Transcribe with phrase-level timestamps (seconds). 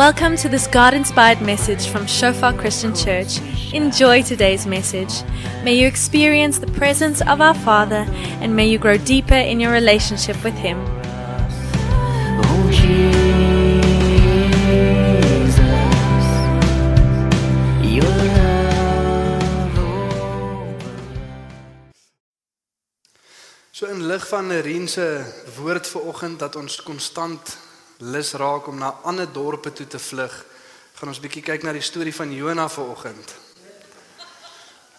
[0.00, 3.38] Welcome to this God inspired message from Shofar Christian Church.
[3.74, 5.12] Enjoy today's message.
[5.62, 8.06] May you experience the presence of our Father
[8.40, 10.78] and may you grow deeper in your relationship with Him.
[12.48, 13.04] Oh Jesus,
[17.84, 18.72] your love.
[23.72, 25.24] So in lig van Nerien se
[25.60, 27.68] woord vir oggend dat ons konstant
[28.00, 30.34] lus raak om na ander dorpe toe te vlug,
[30.96, 33.34] gaan ons bietjie kyk na die storie van Jona vir oggend.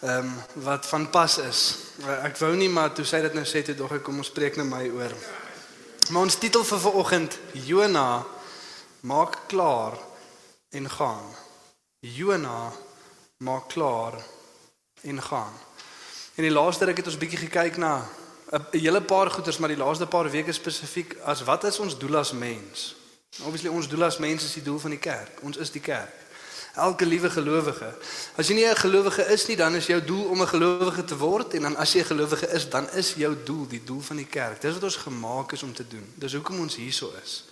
[0.02, 1.77] Ehm um, wat van pas is.
[2.02, 4.34] Eh, Ek wou nie maar toe sy dit nou sê toe dog ek kom ons
[4.34, 5.14] preek net my oor.
[6.10, 8.24] Maar ons titel vir vanoggend Jona
[9.02, 9.98] maak klaar
[10.72, 11.27] en gaan.
[11.99, 12.72] Jona
[13.38, 14.18] maak klaar
[15.02, 15.54] en gaan.
[16.36, 18.02] En die laaste ruk het ons bietjie gekyk na
[18.52, 22.18] 'n hele paar goeters, maar die laaste paar weke spesifiek as wat is ons doel
[22.18, 22.96] as mens?
[23.40, 25.40] Obviously ons doel as mens is die doel van die kerk.
[25.41, 26.13] Ons is die kerk.
[26.76, 27.94] Elke liewe gelowige.
[28.35, 31.18] As jy nie 'n gelowige is nie, dan is jou doel om 'n gelowige te
[31.18, 34.16] word en dan as jy 'n gelowige is, dan is jou doel die doel van
[34.16, 34.62] die kerk.
[34.62, 36.13] Dis wat ons gemaak is om te doen.
[36.16, 37.44] Dis hoekom ons hierso is.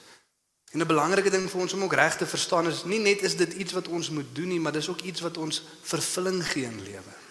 [0.72, 3.36] En 'n belangrike ding vir ons om ook reg te verstaan is nie net is
[3.36, 6.64] dit iets wat ons moet doen nie, maar dis ook iets wat ons vervulling gee
[6.64, 7.29] in lewe.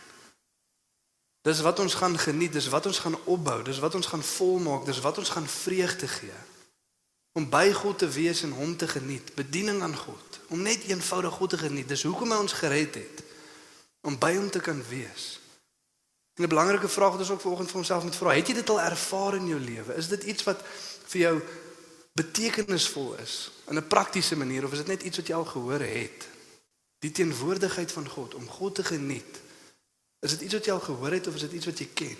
[1.48, 4.84] Dis wat ons gaan geniet, dis wat ons gaan opbou, dis wat ons gaan volmaak,
[4.84, 6.40] dis wat ons gaan vreugde gee.
[7.32, 11.32] Om by God te wees en hom te geniet, bediening aan God, om net eenvoudig
[11.40, 11.88] God te geniet.
[11.88, 13.22] Dis hoekom hy ons gered het.
[14.04, 15.38] Om by hom te kan wees.
[16.36, 18.70] En 'n belangrike vraag wat ons ook vanoggend vir onsself moet vra, het jy dit
[18.70, 19.94] al ervaar in jou lewe?
[19.94, 20.62] Is dit iets wat
[21.06, 21.40] vir jou
[22.12, 25.80] betekenisvol is in 'n praktiese manier of is dit net iets wat jy al gehoor
[25.80, 26.28] het?
[26.98, 29.47] Die teenwoordigheid van God om God te geniet.
[30.20, 32.18] Is dit iets wat jy al gehoor het of is dit iets wat jy ken?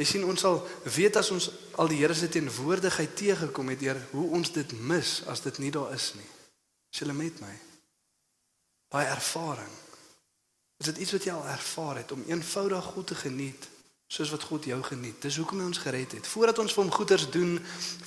[0.00, 3.98] Jy sien ons sal weet as ons al die Here se teenwoordigheid teëgekom het deur
[4.14, 6.30] hoe ons dit mis as dit nie daar is nie.
[6.90, 7.52] Is jy met my?
[8.90, 9.74] Daai ervaring.
[10.80, 13.68] Is dit iets wat jy al ervaar het om eenvoudig God te geniet
[14.10, 15.20] soos wat God jou geniet?
[15.22, 16.26] Dis hoekom hy ons gered het.
[16.26, 17.52] Voordat ons vir hom goeders doen,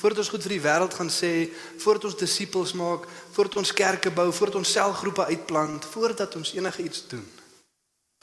[0.02, 1.32] voordat ons goed vir die wêreld gaan sê,
[1.78, 3.06] voordat ons disippels maak,
[3.38, 7.24] voordat ons kerke bou, voordat ons selgroepe uitplant, voordat ons enige iets doen.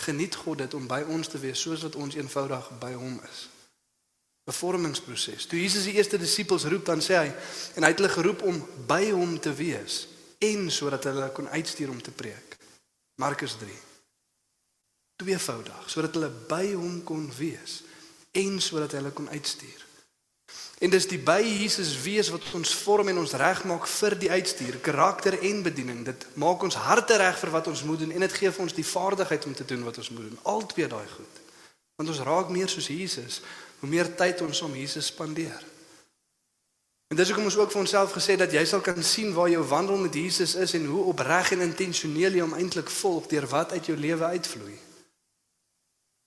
[0.00, 3.48] Geniet God dit om by ons te wees soos wat ons eenvoudig by hom is.
[4.48, 5.46] 'n Vormingsproses.
[5.46, 7.28] Toe Jesus die eerste disippels roep, dan sê hy
[7.76, 8.56] en hy het hulle geroep om
[8.88, 10.06] by hom te wees
[10.38, 12.56] en sodat hulle kon uitstuur om te preek.
[13.20, 13.76] Markus 3.
[15.20, 17.82] Tweevoudig, sodat hulle by hom kon wees
[18.32, 19.89] en sodat hulle kon uitstuur.
[20.80, 24.78] En dis die by Jesus wees wat ons vorm en ons regmaak vir die uitstuur,
[24.80, 26.04] karakter en bediening.
[26.06, 28.76] Dit maak ons harte reg vir wat ons moet doen en dit gee vir ons
[28.78, 30.38] die vaardigheid om te doen wat ons moet doen.
[30.48, 31.42] Albei daai goed.
[32.00, 33.42] Want ons raak meer soos Jesus
[33.80, 35.60] hoe meer tyd ons om Jesus spandeer.
[37.12, 39.62] En dis hoekom ons ook vir onsself gesê dat jy sal kan sien waar jou
[39.68, 43.72] wandel met Jesus is en hoe opreg en intentioneel jy hom eintlik volg deur wat
[43.76, 44.76] uit jou lewe uitvloei.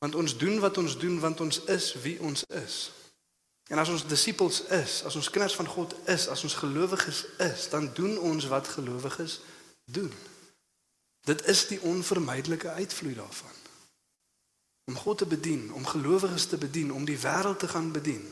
[0.03, 2.91] Want ons doen wat ons doen want ons is wie ons is.
[3.72, 7.69] En as ons disippels is, as ons kinders van God is, as ons gelowiges is,
[7.72, 9.40] dan doen ons wat gelowiges
[9.85, 10.12] doen.
[11.24, 13.62] Dit is die onvermydelike uitvloei daarvan.
[14.91, 18.25] Om God te bedien, om gelowiges te bedien, om die wêreld te gaan bedien.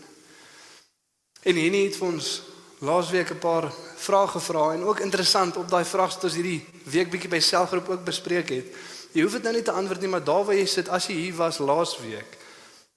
[1.41, 2.41] En Henny het vir ons
[2.83, 7.09] laasweek 'n paar vrae gevra en ook interessant op daai vrae wat ons hierdie week
[7.09, 8.65] bietjie by selfgroep ook bespreek het.
[9.11, 11.13] Jy hoef dit nou nie te antwoord nie, maar daar waar jy sit as jy
[11.13, 12.37] hier was laasweek,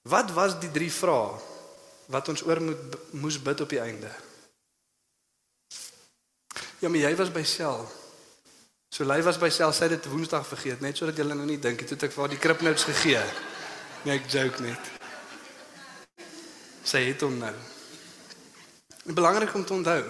[0.01, 1.54] wat was die drie vrae
[2.11, 4.11] wat ons oor moet moes bid op die einde?
[6.79, 7.85] Ja, maar jy was by sel.
[8.89, 11.59] So Lei was by sel, sy het dit Woensdag vergeet, net sodat julle nou nie
[11.59, 13.23] dink het ek vir haar die kripnotes gegee.
[14.05, 14.91] Nee, ek joke net.
[16.85, 17.53] Sy het hom nou.
[19.01, 20.01] Dit belangrik om te onthou.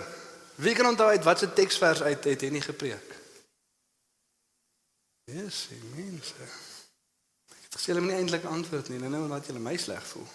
[0.61, 3.13] Wie kan onthou uit watter teksvers uit het hy nie gepreek?
[5.31, 5.65] Yes,
[5.95, 6.49] mense.
[7.55, 10.27] Ek het gesê hulle moet nie eintlik antwoord nie, nou laat julle my sleg voel.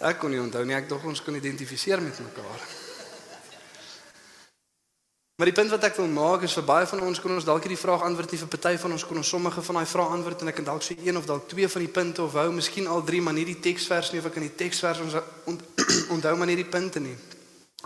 [0.00, 2.60] Ek kon nie onthou nie, ek dink ons kon identifiseer met mekaar.
[5.34, 7.64] Maar die punt wat ek wil maak is vir baie van ons kon ons dalk
[7.66, 10.44] hierdie vraag antwoord nie vir party van ons kon ons sommige van daai vrae antwoord
[10.44, 12.86] en ek kan dalk sê een of dalk twee van die punte of hou miskien
[12.86, 15.18] al drie maar nie die teksvers nie of ek kan die teksvers ons
[15.50, 15.60] ont,
[16.14, 17.18] onthou maar nie die punte nie.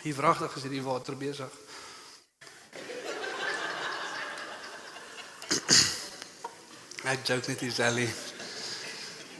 [0.04, 1.48] Hier vragtig is hierdie water besig.
[7.16, 8.12] Ek joke net Iseli.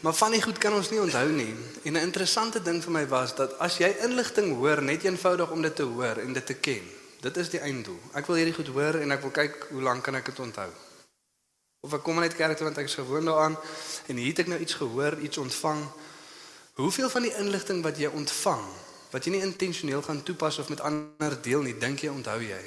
[0.01, 1.55] Maar van die goed kan ons nie onthou nie.
[1.83, 5.63] En 'n interessante ding vir my was dat as jy inligting hoor net eenvoudig om
[5.63, 6.83] dit te hoor en dit te ken,
[7.21, 7.99] dit is die einddoel.
[8.13, 10.71] Ek wil hierdie goed hoor en ek wil kyk hoe lank kan ek dit onthou.
[11.81, 13.59] Of ek kom net kerk toe want ek is gewoond daaraan
[14.07, 15.91] en hier het ek nou iets gehoor, iets ontvang.
[16.75, 18.65] Hoeveel van die inligting wat jy ontvang
[19.11, 22.61] wat jy nie intentioneel gaan toepas of met ander deel nie, dink jy onthou jy?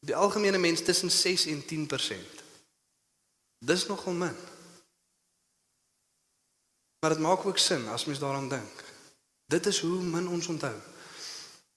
[0.00, 2.42] Die algemene mens tussen 6 en 10%.
[3.58, 4.36] Dis nogal min.
[7.04, 8.84] Maar dit maak ook sin as mens daaraan dink.
[9.46, 10.72] Dit is hoe min ons onthou.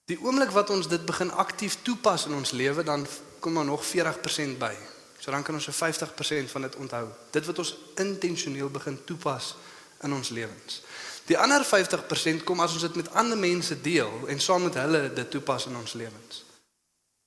[0.04, 3.06] Die oomblik wat ons dit begin aktief toepas in ons lewe, dan
[3.38, 4.72] kom daar nog 40% by.
[5.18, 7.08] So dan kan ons so 50% van dit onthou.
[7.30, 9.56] Dit wat ons intentioneel begin toepas
[10.00, 10.80] in ons lewens.
[11.28, 15.12] Die ander 50% kom as ons dit met ander mense deel en saam met hulle
[15.12, 16.44] dit toepas in ons lewens.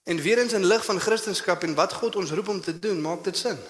[0.09, 3.01] En weer eens in lig van Christendom en wat God ons roep om te doen,
[3.01, 3.61] maak dit sin.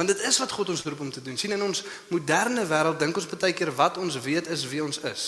[0.00, 1.36] Want dit is wat God ons roep om te doen.
[1.36, 5.02] sien in ons moderne wêreld dink ons baie keer wat ons weet is wie ons
[5.10, 5.26] is.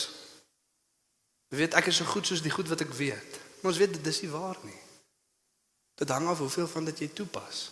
[1.53, 3.39] Jy weet ek is so goed soos die goed wat ek weet.
[3.61, 4.81] Maar ons weet dit is nie waar nie.
[6.01, 7.69] Dit hang af hoeveel van dit jy toepas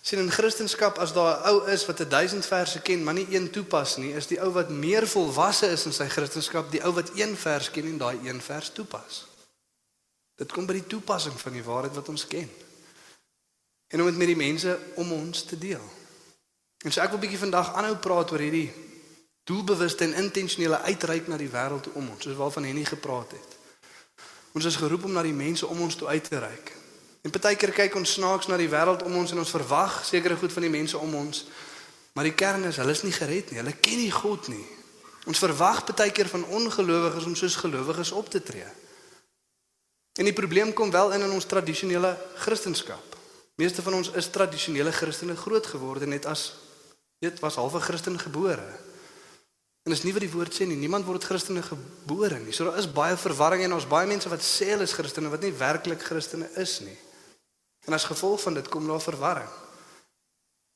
[0.00, 3.50] sien in Christendom as daar 'n ou is wat 1000 verse ken, maar nie een
[3.50, 7.10] toepas nie, is die ou wat meer volwasse is in sy Christendom, die ou wat
[7.14, 9.26] een vers ken en daai een vers toepas.
[10.36, 12.50] Dit kom by die toepassing van die waarheid wat ons ken.
[13.88, 15.99] En om dit met die mense om ons te deel.
[16.84, 18.70] En so ek wil bietjie vandag aanhou praat oor hierdie
[19.44, 23.56] doelbewuste en intentionele uitreik na die wêreld om ons, soos waarvan Henny gepraat het.
[24.56, 26.72] Ons is geroep om na die mense om ons toe uit te reik.
[27.22, 30.52] En partykeer kyk ons snaaks na die wêreld om ons en ons verwag sekere goed
[30.52, 31.44] van die mense om ons.
[32.16, 33.60] Maar die kern is hulle is nie gered nie.
[33.60, 34.64] Hulle ken nie God nie.
[35.28, 38.66] Ons verwag partykeer van ongelowiges om soos gelowiges op te tree.
[40.18, 42.98] En die probleem kom wel in in ons tradisionele Christendom.
[43.60, 46.48] Meeste van ons is tradisionele Christene groot geword net as
[47.20, 48.68] dit was halfe Christen gebore.
[49.84, 50.76] En dis nie wat die woord sê nie.
[50.76, 52.52] Niemand word Christene gebore nie.
[52.52, 55.44] So daar is baie verwarring en ons baie mense wat sê hulle is Christene wat
[55.44, 56.96] nie werklik Christene is nie.
[57.88, 59.48] En as gevolg van dit kom daar verwarring.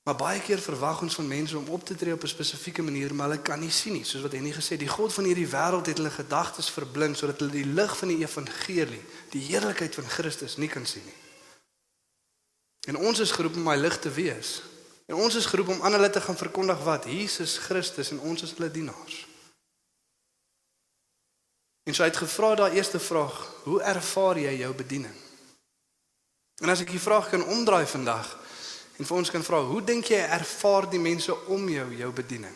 [0.04, 3.14] Maar baie keer verwag ons van mense om op te tree op 'n spesifieke manier,
[3.14, 5.48] maar hulle kan nie sien nie, soos wat hy nie gesê die God van hierdie
[5.48, 10.04] wêreld het hulle gedagtes verblind sodat hulle die lig van die evangelie, die heerlikheid van
[10.04, 11.20] Christus nie kan sien nie.
[12.86, 14.62] En ons is geroep om hy lig te wees.
[15.06, 18.42] En ons is geroep om aan hulle te gaan verkondig wat Jesus Christus en ons
[18.42, 19.26] is hulle dienaars.
[21.84, 25.14] En so het gevra daai eerste vraag, hoe ervaar jy jou bediening?
[26.62, 28.30] En as ek die vraag kan omdraai vandag
[28.96, 32.54] en vir ons kan vra, hoe dink jy ervaar die mense om jou jou bediening?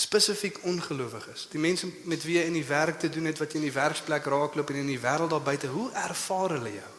[0.00, 3.60] Spesifiek ongelowiges, die mense met wie jy in die werk te doen het, wat jy
[3.60, 6.94] in die werksplek raakloop en in die wêreld daar buite, hoe ervaar hulle jou?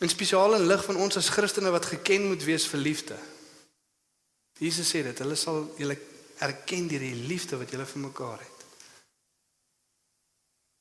[0.00, 3.18] In spesiaal in lig van ons as Christene wat geken moet wees vir liefde.
[4.60, 5.96] Jesus sê dit, hulle sal julle
[6.40, 8.64] erken deur die liefde wat julle vir mekaar het.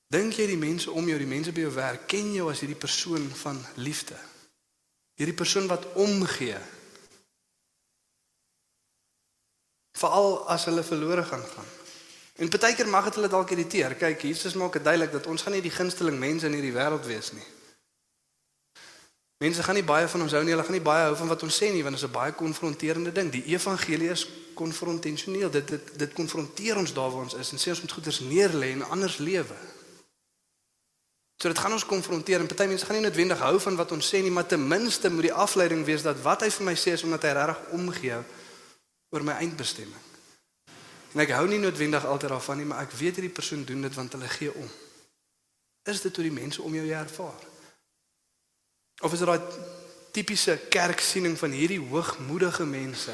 [0.10, 2.80] Dink jy die mense om jou, die mense by jou werk, ken jou as hierdie
[2.80, 4.18] persoon van liefde?
[5.20, 6.58] Hierdie persoon wat omgee.
[10.00, 11.70] Veral as hulle verlore gaan gaan.
[12.40, 13.98] En partykeer mag dit hulle dalk irriteer.
[14.00, 17.06] Kyk, Jesus maak dit duidelik dat ons gaan nie die gunsteling mense in hierdie wêreld
[17.06, 17.48] wees nie.
[19.40, 20.52] Mense gaan nie baie van ons hou nie.
[20.52, 22.34] Hulle gaan nie baie hou van wat ons sê nie, want dit is 'n baie
[22.36, 23.32] konfronterende ding.
[23.32, 25.50] Die evangelie is konfrontensioneel.
[25.50, 28.72] Dit dit dit konfronteer ons daar waar ons is en sê ons moet goeders neerlê
[28.72, 29.56] en anders lewe.
[31.38, 34.10] So dit gaan ons konfronteer en party mense gaan nie noodwendig hou van wat ons
[34.14, 36.92] sê nie, maar ten minste moet die afleiding wees dat wat hy vir my sê
[36.92, 38.18] is omdat hy regtig omgee
[39.10, 40.04] oor my eindbestemming.
[41.14, 43.96] En ek hou nie noodwendig altyd daarvan nie, maar ek weet hierdie persoon doen dit
[43.96, 44.68] want hulle gee om.
[45.88, 47.48] Is dit hoe die mense om jou ervaar?
[49.00, 49.42] Of is dit daai
[50.12, 53.14] tipiese kerksiening van hierdie hoogmoedige mense?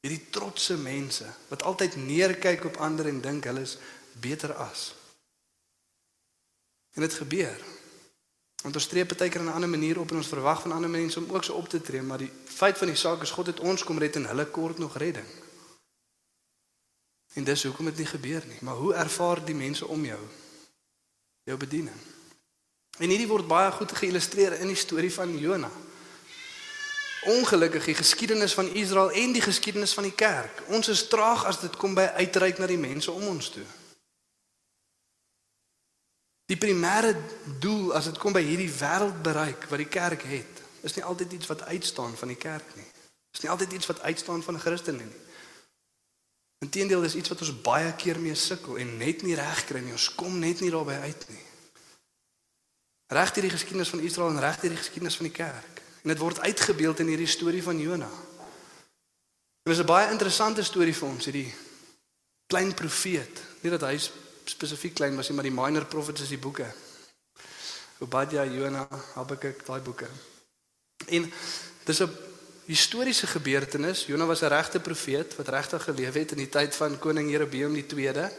[0.00, 3.76] Hierdie trotse mense wat altyd neerkyk op ander en dink hulle is
[4.20, 4.94] beter as.
[6.96, 7.60] En dit gebeur.
[8.62, 10.90] Want ons tree baie keer in 'n ander manier op en ons verwag van ander
[10.90, 13.46] mense om ook so op te tree, maar die feit van die saak is God
[13.46, 15.26] het ons kom red en hulle kort nog redding.
[17.32, 18.58] En dis hoekom dit nie gebeur nie.
[18.60, 20.20] Maar hoe ervaar die mense om jou
[21.44, 21.96] jou bediening?
[23.00, 25.70] En hierdie word baie goed geïllustreer in die storie van Jona.
[27.32, 30.64] Ongelukkig die geskiedenis van Israel en die geskiedenis van die kerk.
[30.68, 33.64] Ons is traag as dit kom by uitreik na die mense om ons toe.
[36.50, 37.14] Die primêre
[37.62, 41.48] doel as dit kom by hierdie wêreldbereik wat die kerk het, is nie altyd iets
[41.48, 42.88] wat uitstaan van die kerk nie.
[43.32, 45.22] Is nie altyd iets wat uitstaan van Christene nie.
[46.66, 49.94] Inteendeel is iets wat ons baie keer mee sukkel en net nie reg kry nie.
[49.96, 51.46] Ons kom net nie daarby uit nie.
[53.12, 55.80] Reg hierdie geskiedenis van Israel en reg hierdie geskiedenis van die kerk.
[56.02, 58.08] En dit word uitgebeeld in hierdie storie van Jona.
[59.62, 61.54] Dit is 'n baie interessante storie vir ons, hierdie
[62.46, 63.42] klein profeet.
[63.60, 64.00] Nie dat hy
[64.44, 66.66] spesifiek klein was nie, maar die minor prophets is die boeke.
[67.98, 70.08] Obadja, Jona, Habakuk, daai boeke.
[71.06, 71.32] En
[71.84, 72.10] dis 'n
[72.66, 74.06] historiese gebeurtenis.
[74.06, 77.72] Jona was 'n regte profeet wat regtig geleef het in die tyd van koning Jerobeam
[77.72, 78.30] die 2de.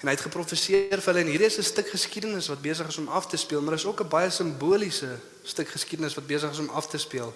[0.00, 2.98] En hy het geprofeseer vir hulle en hierdie is 'n stuk geskiedenis wat besig is
[2.98, 6.58] om af te speel, maar is ook 'n baie simboliese stuk geskiedenis wat besig is
[6.58, 7.34] om af te speel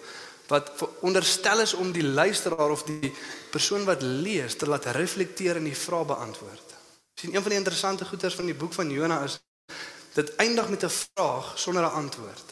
[0.51, 3.13] wat onderstel is om die luisteraar of die
[3.51, 6.75] persoon wat lees te laat reflekteer en die vrae beantwoord.
[7.15, 9.39] Sien een van die interessante goeters van die boek van Jona is
[10.17, 12.49] dit eindig met 'n vraag sonder 'n antwoord.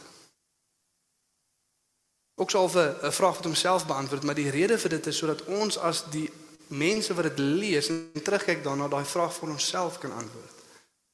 [2.35, 2.59] Ook 'n
[3.03, 6.31] 'n vraag wat homself beantwoord, maar die rede vir dit is sodat ons as die
[6.69, 10.57] mense wat dit lees en terugkyk daarna daai vraag vir onsself kan antwoord.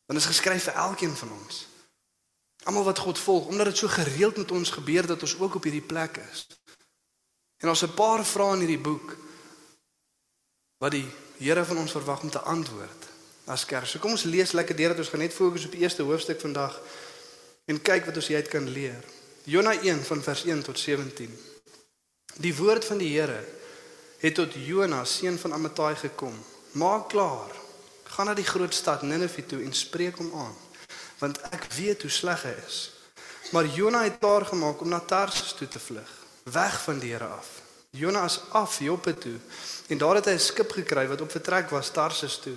[0.07, 1.67] Dit is geskryf vir elkeen van ons.
[2.65, 5.63] Almal wat God volg, omdat dit so gereeld met ons gebeur dat ons ook op
[5.63, 6.47] hierdie plek is.
[7.63, 9.17] En ons 'n paar vrae in hierdie boek
[10.79, 11.07] wat die
[11.39, 13.09] Here van ons verwag om te antwoord
[13.45, 13.87] as kerk.
[13.87, 16.41] So kom ons lees lekker deur dat ons gaan net fokus op die eerste hoofstuk
[16.41, 16.81] vandag
[17.65, 19.05] en kyk wat ons hieruit kan leer.
[19.45, 21.39] Jona 1 van vers 1 tot 17.
[22.37, 23.45] Die woord van die Here
[24.25, 26.33] het tot Jona seun van Amittai gekom.
[26.73, 27.53] Maak klaar.
[28.05, 30.55] Gaan na die groot stad Ninive toe en spreek hom aan,
[31.19, 32.79] want ek weet hoe sleg hy is.
[33.53, 36.09] Maar Jona het klaar gemaak om na Tarsus toe te vlug,
[36.45, 37.51] weg van die Here af.
[37.91, 39.37] Jona is af Joppe toe
[39.93, 42.57] en daar het hy 'n skip gekry wat op vertrek was Tarsus toe.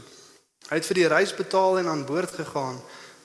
[0.69, 2.79] Hy het vir die reis betaal en aan boord gegaan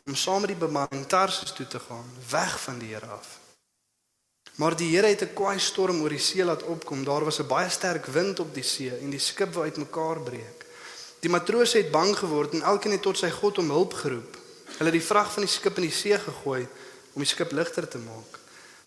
[0.07, 3.42] om saam met die bemanning Tarsus toe te gaan, weg van die Here af.
[4.61, 7.05] Maar die Here het 'n kwaai storm oor die see laat opkom.
[7.05, 10.65] Daar was 'n baie sterk wind op die see en die skip wou uitmekaar breek.
[11.21, 14.37] Die matrose het bang geword en elkeen het tot sy God om hulp geroep.
[14.79, 16.69] Hulle het die vrag van die skip in die see gegooi
[17.13, 18.39] om die skip ligter te maak.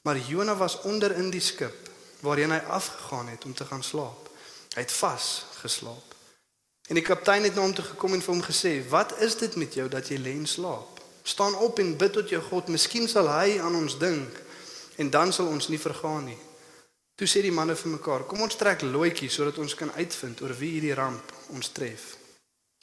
[0.02, 4.30] Maar Jona was onder in die skip waarheen hy afgegaan het om te gaan slaap.
[4.76, 6.16] Hy het vas geslaap.
[6.88, 9.56] En die kaptein het na hom toe gekom en vir hom gesê: "Wat is dit
[9.56, 11.02] met jou dat jy lê en slaap?
[11.24, 14.45] Staan op en bid tot jou God, miskien sal hy aan ons dink."
[14.96, 16.38] En dan sal ons nie vergaan nie.
[17.16, 20.54] Toe sê die manne vir mekaar: "Kom ons trek loetjies sodat ons kan uitvind oor
[20.60, 22.18] wie hierdie ramp ons tref."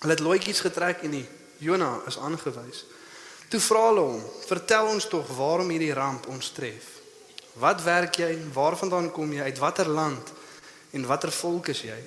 [0.01, 1.27] Hulle het loetjies getrek en die
[1.59, 2.85] Jona is aangewys.
[3.49, 6.85] Toe vra hulle hom: "Vertel ons tog waarom hierdie ramp ons tref.
[7.55, 8.39] Wat werk jy?
[8.53, 9.43] Waarvandaan kom jy?
[9.43, 10.33] Uit watter land?
[10.91, 12.01] En watter volk is jy?"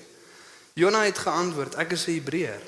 [0.74, 2.62] Jona het geantwoord: "Ek is 'n Hebreër.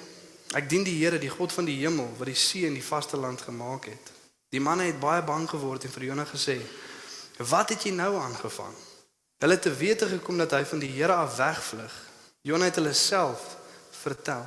[0.53, 3.17] Ek dien die Here, die God van die hemel wat die see en die vaste
[3.17, 4.11] land gemaak het."
[4.49, 6.61] Die manne het baie bang geword en vir Jona gesê:
[7.37, 8.73] Wat het jy nou aangevang?
[9.37, 11.93] Hulle het te wete gekom dat hy van die Here af wegvlug.
[12.41, 13.43] Jona het hulle self
[14.01, 14.45] vertel.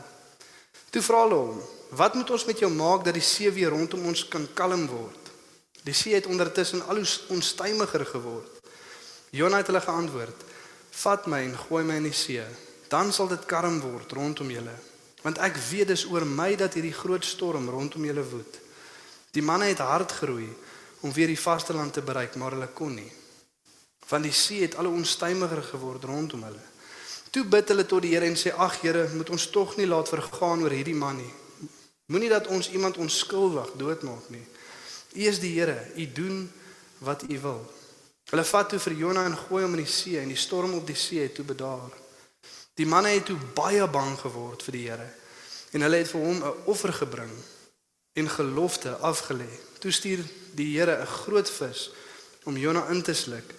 [0.90, 1.60] Toe vra hulle hom:
[1.94, 5.30] "Wat moet ons met jou maak dat die see weer rondom ons kan kalm word?"
[5.82, 8.58] Die see het ondertussen al hoe onstuimiger geword.
[9.30, 10.42] Jona het hulle geantwoord:
[10.90, 12.42] "Vat my en gooi my in die see,
[12.88, 14.74] dan sal dit kalm word rondom julle,
[15.22, 18.58] want ek weet dis oor my dat hierdie groot storm rondom julle woed."
[19.30, 20.50] Die manne het hard geroei
[21.00, 23.12] om weer die vasteland te bereik, maar hulle kon nie.
[24.08, 26.62] Want die see het al hoe onstuimiger geword rondom hulle.
[27.30, 30.08] Toe bid hulle tot die Here en sê: "Ag Here, moet ons tog nie laat
[30.08, 31.32] vergaan oor hierdie man nie.
[32.06, 34.46] Moenie dat ons iemand onskuldig doodmaak nie.
[35.14, 36.52] U is die Here, u doen
[36.98, 37.62] wat u wil."
[38.30, 40.86] Hulle vat toe vir Jona en gooi hom in die see en die storm op
[40.86, 41.90] die see het toe bedaar.
[42.78, 45.08] Die manne het toe baie bang geword vir die Here
[45.70, 47.32] en hulle het vir hom 'n offer gebring
[48.12, 49.50] en gelofte afgelê.
[49.78, 51.90] Toe stuur die Here 'n groot vis
[52.44, 53.54] om Jona in te sluk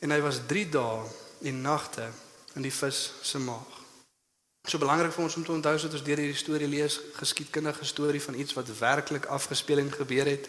[0.00, 1.04] en hy was 3 dae
[1.42, 2.08] en nagte
[2.54, 3.72] in die vis se maag.
[4.64, 8.22] So belangrik vir ons om te onthou dat ons deur hierdie storie lees, geskiedkundige storie
[8.22, 10.48] van iets wat werklik afgespeel en gebeur het.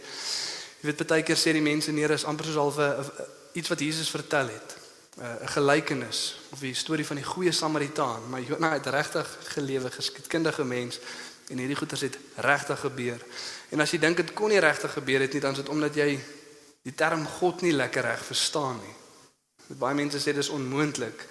[0.82, 3.12] Jy weet baie keer sê die mense neer is amper soos half 'n
[3.54, 4.76] iets wat Jesus vertel het.
[5.16, 10.64] 'n gelykenis of die storie van die goeie Samaritaan, maar Jona het regtig gelewe geskiedkundige
[10.64, 11.00] mens
[11.50, 13.22] en hierdie goeters het regtig gebeur.
[13.70, 15.98] En as jy dink dit kon nie regtig gebeur het nie, dan is dit omdat
[15.98, 16.10] jy
[16.86, 18.96] die term God nie lekker reg verstaan nie.
[19.68, 21.26] Met baie mense sê dis onmoontlik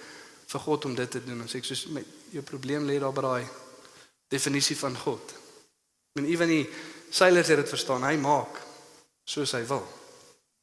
[0.51, 1.41] vir God om dit te doen.
[1.43, 2.03] Ons sê ek soos my
[2.33, 3.45] jou probleem lê daar by daai
[4.31, 5.35] definisie van God.
[6.19, 6.63] En ewen die
[7.11, 8.03] seilers het dit verstaan.
[8.07, 8.59] Hy maak
[9.25, 9.85] soos hy wil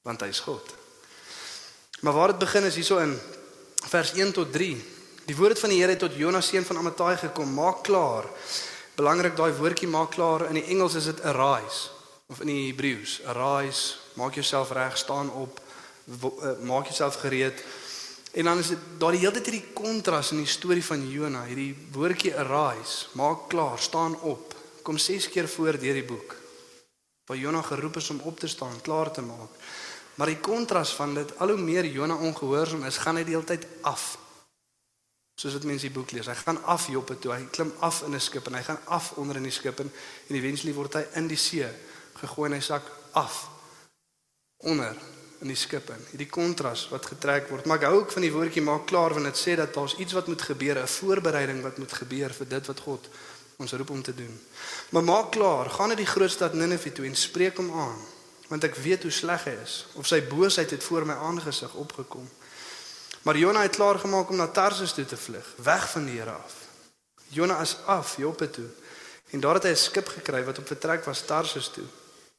[0.02, 0.66] want hy is God.
[2.02, 3.12] Maar waar dit begin is hierso in
[3.86, 4.72] vers 1 tot 3.
[5.28, 7.52] Die woord van die Here het tot Jonas seun van Amittai gekom.
[7.54, 8.26] Maak klaar
[8.96, 10.46] belangrik daai woordjie maak klaar.
[10.48, 11.90] In die Engels is dit arise
[12.26, 15.60] of in die Hebreëus arise maak jouself reg staan op
[16.08, 17.64] eh, maak jouself gereed.
[18.32, 21.74] En dan is dit daai hele tyd hierdie kontras in die storie van Jona hierdie
[21.92, 26.36] woordjie arise maak klaar staan op kom 6 keer voor deur die boek
[27.26, 29.52] waar Jona geroep is om op te staan klaar te maak.
[30.14, 33.46] Maar die kontras van dit al hoe meer Jona ongehoorsaam is gaan hy die hele
[33.48, 34.16] tyd af
[35.34, 36.26] soos wat mense die boek lees.
[36.26, 37.32] Hy gaan af Joppe toe.
[37.32, 39.92] Hy klim af in 'n skip en hy gaan af onder in die skip en
[40.28, 41.68] eventually word hy in die see
[42.14, 43.48] gegooi en hy sak af
[44.56, 44.96] onder
[45.42, 46.02] in die skip in.
[46.12, 47.66] Hierdie kontras wat getrek word.
[47.66, 50.12] Maar ek hou ook van die woordjie maak klaar want dit sê dat daar's iets
[50.12, 53.08] wat moet gebeur, 'n voorbereiding wat moet gebeur vir dit wat God
[53.56, 54.40] ons roep om te doen.
[54.90, 57.98] Maar maak klaar, gaan na die groot stad Ninive toe en spreek hom aan,
[58.48, 62.28] want ek weet hoe sleg hy is of sy boosheid het voor my aangesig opgekom.
[63.22, 66.30] Maar Jona het klaar gemaak om na Tarsus toe te vlug, weg van die Here
[66.30, 66.54] af.
[67.28, 68.68] Jona is af Joppe toe
[69.30, 71.84] en daar het hy 'n skip gekry wat op vertrek was Tarsus toe.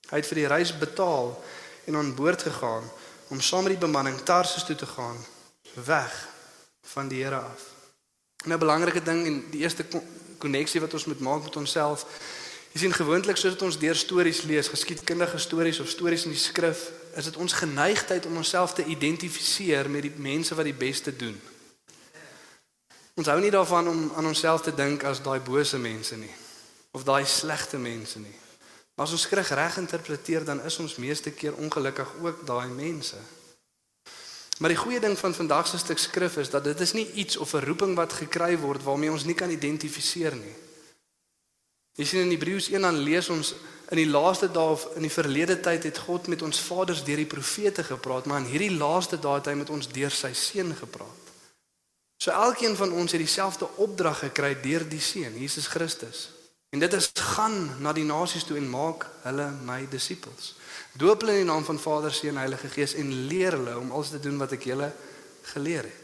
[0.10, 1.44] Hy het vir die reis betaal
[1.86, 2.84] en aan boord gegaan
[3.28, 5.26] om saam met die bemanning Tarsus toe te gaan,
[5.74, 6.28] weg
[6.82, 7.62] van die Here af.
[8.46, 9.86] 'n Belangrike ding en die eerste
[10.38, 12.06] koneksie wat ons moet maak met onsself.
[12.72, 16.92] Jy sien gewoonlik soos ons deur stories lees, geskiedkundige stories of stories in die skrif,
[17.16, 21.42] is dit ons geneigtheid om onsself te identifiseer met die mense wat die beste doen.
[23.14, 26.34] Ons hou nie daarvan om aan onsself te dink as daai bose mense nie
[26.94, 28.36] of daai slegte mense nie.
[28.94, 33.18] Maar as ons skrik reg interpreteer, dan is ons meeste keer ongelukkig ook daai mense.
[34.62, 37.38] Maar die goeie ding van vandag se stuk skrif is dat dit is nie iets
[37.38, 40.56] of 'n roeping wat gekry word waarmee ons nie kan identifiseer nie.
[41.94, 43.54] Jy sien in Hebreërs 1 dan lees ons
[43.94, 47.20] in die laaste dae of in die verlede tyd het God met ons vaders deur
[47.22, 50.74] die profete gepraat, maar in hierdie laaste dae het hy met ons deur sy seun
[50.76, 51.34] gepraat.
[52.18, 56.30] So elkeen van ons het dieselfde opdrag gekry deur die seun, Jesus Christus.
[56.74, 60.56] En dit is gaan na die nasies toe en maak hulle my disippels.
[60.98, 63.92] Doop hulle in die naam van Vader, Seun en Heilige Gees en leer hulle om
[63.92, 64.90] alles te doen wat ek julle
[65.54, 66.03] geleer het.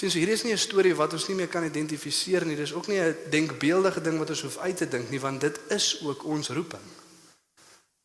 [0.00, 2.56] Sien, so hier is nie 'n storie wat ons nie meer kan identifiseer nie.
[2.56, 5.60] Dis ook nie 'n denkbeeldige ding wat ons hoef uit te dink nie, want dit
[5.68, 6.82] is ook ons roeping.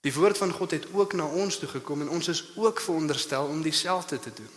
[0.01, 3.47] Die woord van God het ook na ons toe gekom en ons is ook veronderstel
[3.47, 4.49] om dieselfde te doen.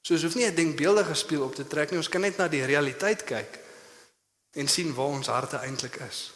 [0.00, 1.98] So ons hoef nie 'n denkbeeldige spieël op te trek nie.
[1.98, 3.58] Ons kan net na die realiteit kyk
[4.50, 6.32] en sien waar ons harte eintlik is.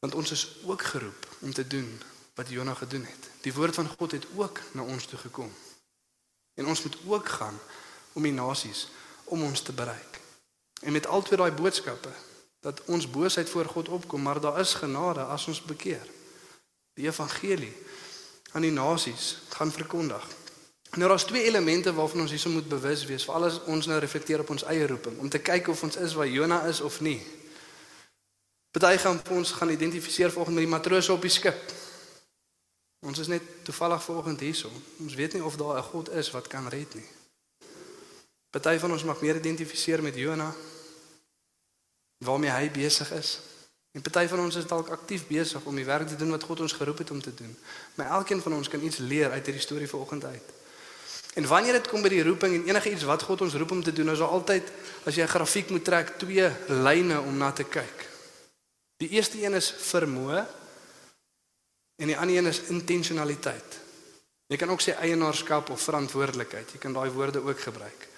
[0.00, 2.02] Want ons is ook geroep om te doen
[2.34, 3.30] wat Jona gedoen het.
[3.40, 5.52] Die woord van God het ook na ons toe gekom.
[6.54, 7.58] En ons moet ook gaan
[8.12, 8.88] om die nasies
[9.30, 10.20] om ons te bereik.
[10.80, 12.12] En met al twee daai boodskappe
[12.60, 16.06] dat ons boosheid voor God opkom, maar daar is genade as ons bekeer.
[16.94, 17.72] Die evangelie
[18.52, 20.26] aan die nasies gaan verkondig.
[20.90, 24.42] Nou daar's twee elemente waarvan ons hierso moet bewus wees, veral as ons nou reflekteer
[24.42, 27.20] op ons eie roeping, om te kyk of ons is waar Jona is of nie.
[28.70, 31.72] Party gaan ons gaan identifiseer volgens met die matrose op die skip.
[33.06, 34.70] Ons is net toevallig vanoggend hierso.
[34.98, 37.19] Ons weet nie of daar 'n God is wat kan red nie.
[38.50, 40.54] Party van ons mag meer identifiseer met Jona
[42.24, 43.38] waarmee hy besig is.
[43.92, 46.60] En party van ons is dalk aktief besig om die werk te doen wat God
[46.60, 47.50] ons geroep het om te doen.
[47.94, 50.52] Maar elkeen van ons kan iets leer uit hierdie storie vanoggend uit.
[51.34, 53.82] En wanneer dit kom by die roeping en enige iets wat God ons roep om
[53.82, 54.70] te doen, is daar altyd
[55.06, 58.08] as jy 'n grafiek moet trek, twee lyne om na te kyk.
[58.96, 60.46] Die eerste een is vermoë
[61.96, 63.78] en die ander een is intentionaliteit.
[64.46, 66.70] Jy kan ook sê eienaarskap of verantwoordelikheid.
[66.72, 68.09] Jy kan daai woorde ook gebruik.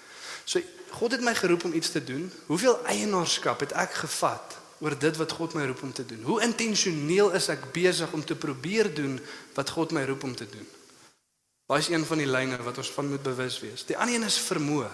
[0.45, 0.61] So
[0.93, 2.31] God het my geroep om iets te doen.
[2.45, 6.21] Hoeveel eienaarskap het ek gevat oor dit wat God my roep om te doen?
[6.27, 9.17] Hoe intentioneel is ek besig om te probeer doen
[9.55, 10.67] wat God my roep om te doen?
[11.65, 13.85] Daai is een van die lyne wat ons van moet bewus wees.
[13.87, 14.91] Die ander een is vermoë.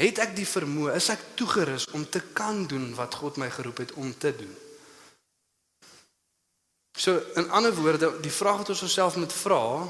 [0.00, 0.94] Het ek die vermoë?
[0.96, 4.54] Is ek toegerus om te kan doen wat God my geroep het om te doen?
[6.96, 9.88] So in ander woorde, die vraag wat ons osself moet vra,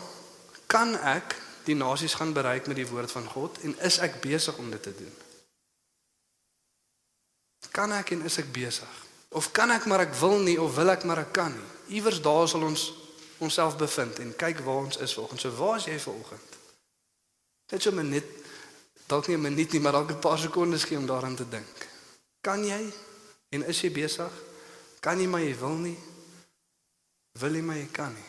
[0.71, 1.37] kan ek
[1.71, 4.83] die nasies gaan bereik met die woord van God en is ek besig om dit
[4.83, 5.17] te doen?
[7.71, 8.97] Kan ek en is ek besig?
[9.31, 11.69] Of kan ek maar ek wil nie of wil ek maar ek kan nie?
[11.99, 12.89] Iewers daar sal ons
[13.41, 15.41] onsself bevind en kyk waar ons is vanoggend.
[15.41, 16.59] So waar is jy vanoggend?
[17.71, 18.27] Net so 'n minuut,
[19.07, 21.89] dalk nie 'n minuut nie, maar dalk 'n paar sekondes gee om daaraan te dink.
[22.41, 22.93] Kan jy
[23.51, 24.33] en is jy besig?
[25.01, 25.99] Kan jy maar jy wil nie?
[27.39, 28.29] Wil jy maar jy kan nie?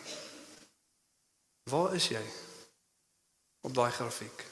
[1.64, 2.24] Waar is jy?
[3.62, 4.46] Op daai grafiek.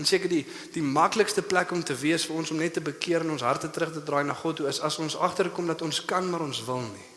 [0.00, 3.20] En seker die die maklikste plek om te wees vir ons om net te bekeer
[3.20, 6.04] en ons harte terug te draai na God toe is as ons agterkom dat ons
[6.04, 7.08] kan maar ons wil nie.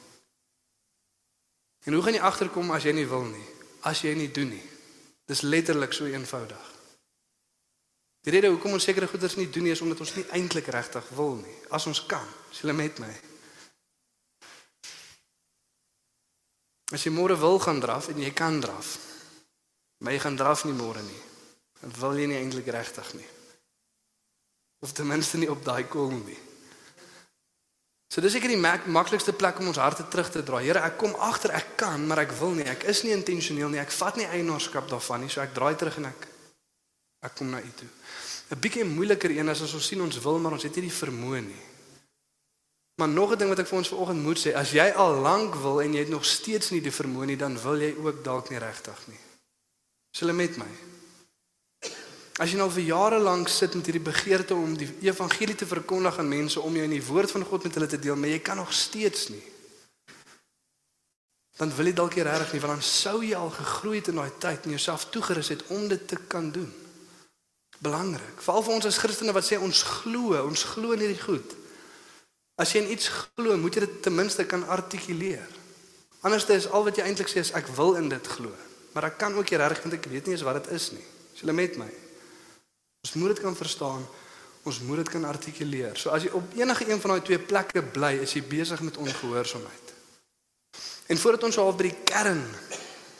[1.83, 3.47] En hoe gaan jy agterkom as jy nie wil nie?
[3.87, 4.63] As jy nie doen nie.
[5.27, 6.69] Dis letterlik so eenvoudig.
[8.23, 11.07] Die rede hoekom ons sekere goeders nie doen nie is omdat ons nie eintlik regtig
[11.15, 11.55] wil nie.
[11.75, 13.11] As ons kan, is jy met my.
[16.95, 18.95] As jy môre wil gaan draf en jy kan draf.
[20.03, 21.21] Maar jy gaan draf nie môre nie.
[21.79, 23.29] Dan wil jy nie eintlik regtig nie.
[24.83, 26.39] Of ten minste nie op daai koel nie.
[28.11, 30.67] So dis seker die mak maklikste plek om ons harte terug te draai.
[30.67, 32.67] Here, ek kom agter ek kan, maar ek wil nie.
[32.69, 33.81] Ek is nie intentioneel nie.
[33.81, 35.31] Ek vat nie eienaarskap daarvan nie.
[35.33, 36.27] So ek draai terug en ek
[37.23, 37.87] ek kom na U toe.
[38.51, 41.41] 'n Bietjie moeiliker een as ons sien ons wil, maar ons het nie die vermoë
[41.41, 41.63] nie.
[42.99, 45.55] Maar nog 'n ding wat ek vir ons vanoggend moet sê, as jy al lank
[45.55, 48.49] wil en jy het nog steeds nie die vermoë nie, dan wil jy ook dalk
[48.49, 49.19] nie regtig nie.
[50.13, 50.69] Is hulle met my?
[52.41, 56.19] As jy nou vir jare lank sit met hierdie begeerte om die evangelie te verkondig
[56.21, 58.39] aan mense om jou in die woord van God met hulle te deel, maar jy
[58.45, 59.41] kan nog steeds nie.
[61.57, 64.21] Dan wil jy dalk nie regtig nie, want dan sou jy al gegroei het in
[64.21, 66.69] daai tyd en jouself toegerus het om dit te kan doen.
[67.83, 71.57] Belangrik, veral vir ons as Christene wat sê ons glo, ons glo in hierdie goed.
[72.61, 75.49] As jy in iets glo, moet jy dit ten minste kan artikuleer.
[76.25, 78.53] Anderste is al wat jy eintlik sê is ek wil in dit glo,
[78.93, 81.05] maar ek kan ook nie regtig want ek weet nie eens wat dit is nie.
[81.33, 81.89] Is julle met my?
[83.03, 84.05] Ons moet dit kan verstaan.
[84.63, 85.97] Ons moet dit kan artikuleer.
[85.99, 88.97] So as jy op enige een van daai twee plekke bly, is jy besig met
[88.97, 89.91] ongehoorsaamheid.
[91.11, 92.45] En voordat ons half by die kern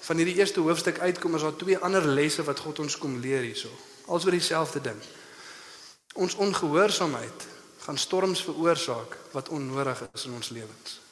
[0.03, 3.43] van hierdie eerste hoofstuk uitkom, is daar twee ander lesse wat God ons kom leer
[3.43, 3.71] hierso.
[4.07, 4.99] Als oor dieselfde ding.
[6.15, 7.47] Ons ongehoorsaamheid
[7.83, 11.02] gaan storms veroorsaak wat onnodig is in ons lewens.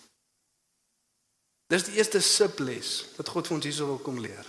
[1.72, 4.48] Dis die eerste subles wat God vir ons hierso wil kom leer.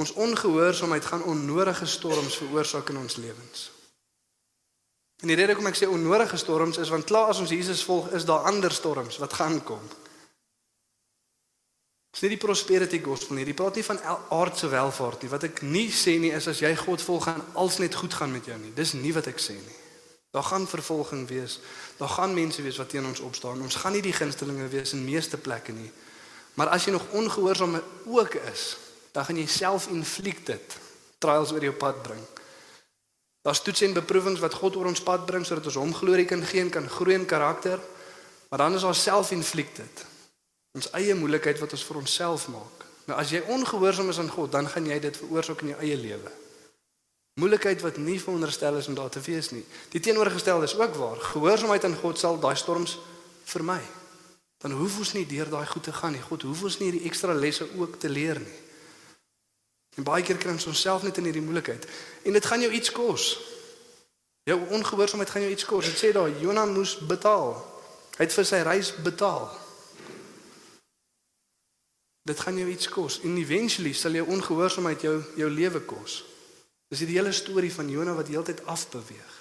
[0.00, 3.68] Ons ongehoorsaamheid gaan onnodige storms veroorsaak in ons lewens.
[5.20, 8.08] En die rede hoekom ek sê onnodige storms is want klaar as ons Jesus volg,
[8.16, 9.82] is daar ander storms wat gaan kom.
[12.10, 13.46] Dis nie die prosperity gospel nie.
[13.46, 14.00] Dit praat nie van
[14.34, 15.30] aardse welvaart nie.
[15.30, 18.34] Wat ek nie sê nie is as jy God volg gaan alles net goed gaan
[18.34, 18.72] met jou nie.
[18.74, 19.79] Dis nie wat ek sê nie.
[20.30, 21.58] Daar gaan vervolging wees.
[21.96, 23.62] Daar gaan mense wees wat teen ons opstaan.
[23.62, 25.90] Ons gaan nie die gunstelinge wees in meeste plekke nie.
[26.54, 28.76] Maar as jy nog ongehoorsaam ook is,
[29.12, 30.76] dan gaan jy self inflicted
[31.18, 32.20] trials oor jou pad bring.
[33.42, 36.44] Daar's toets en beproewings wat God oor ons pad bring sodat ons hom glorie kan
[36.44, 37.80] gee en kan groei in karakter.
[38.48, 40.04] Maar dan is ons self inflicted.
[40.76, 42.86] Ons eie moeilikheid wat ons vir onsself maak.
[43.08, 45.96] Nou as jy ongehoorsaam is aan God, dan gaan jy dit veroorsaak in jou eie
[45.98, 46.32] lewe.
[47.40, 49.64] Moeilikheid wat nie veronderstel is om daar te wees nie.
[49.94, 51.16] Die teenoorgestelde is ook waar.
[51.32, 52.98] Gehoorsaamheid aan God sal daai storms
[53.48, 53.80] vermy.
[54.60, 56.20] Dan hoef ons nie deur daai goed te gaan nie.
[56.20, 58.58] God hoef ons nie hierdie ekstra lesse ook te leer nie.
[59.96, 61.86] En baie keer kry ons onsself net in hierdie moeilikheid.
[62.28, 63.30] En dit gaan jou iets kos.
[64.48, 65.88] Jou ongehoorsaamheid gaan jou iets kos.
[65.88, 67.54] Dit sê daar Jonah moes betaal.
[68.18, 69.48] Hy het vir sy reis betaal.
[72.28, 73.22] Dit gaan jou iets kos.
[73.24, 76.20] En eventually sal jou ongehoorsaamheid jou jou lewe kos.
[76.90, 79.36] Dis die hele storie van Jonah wat heeltyd afbeweeg.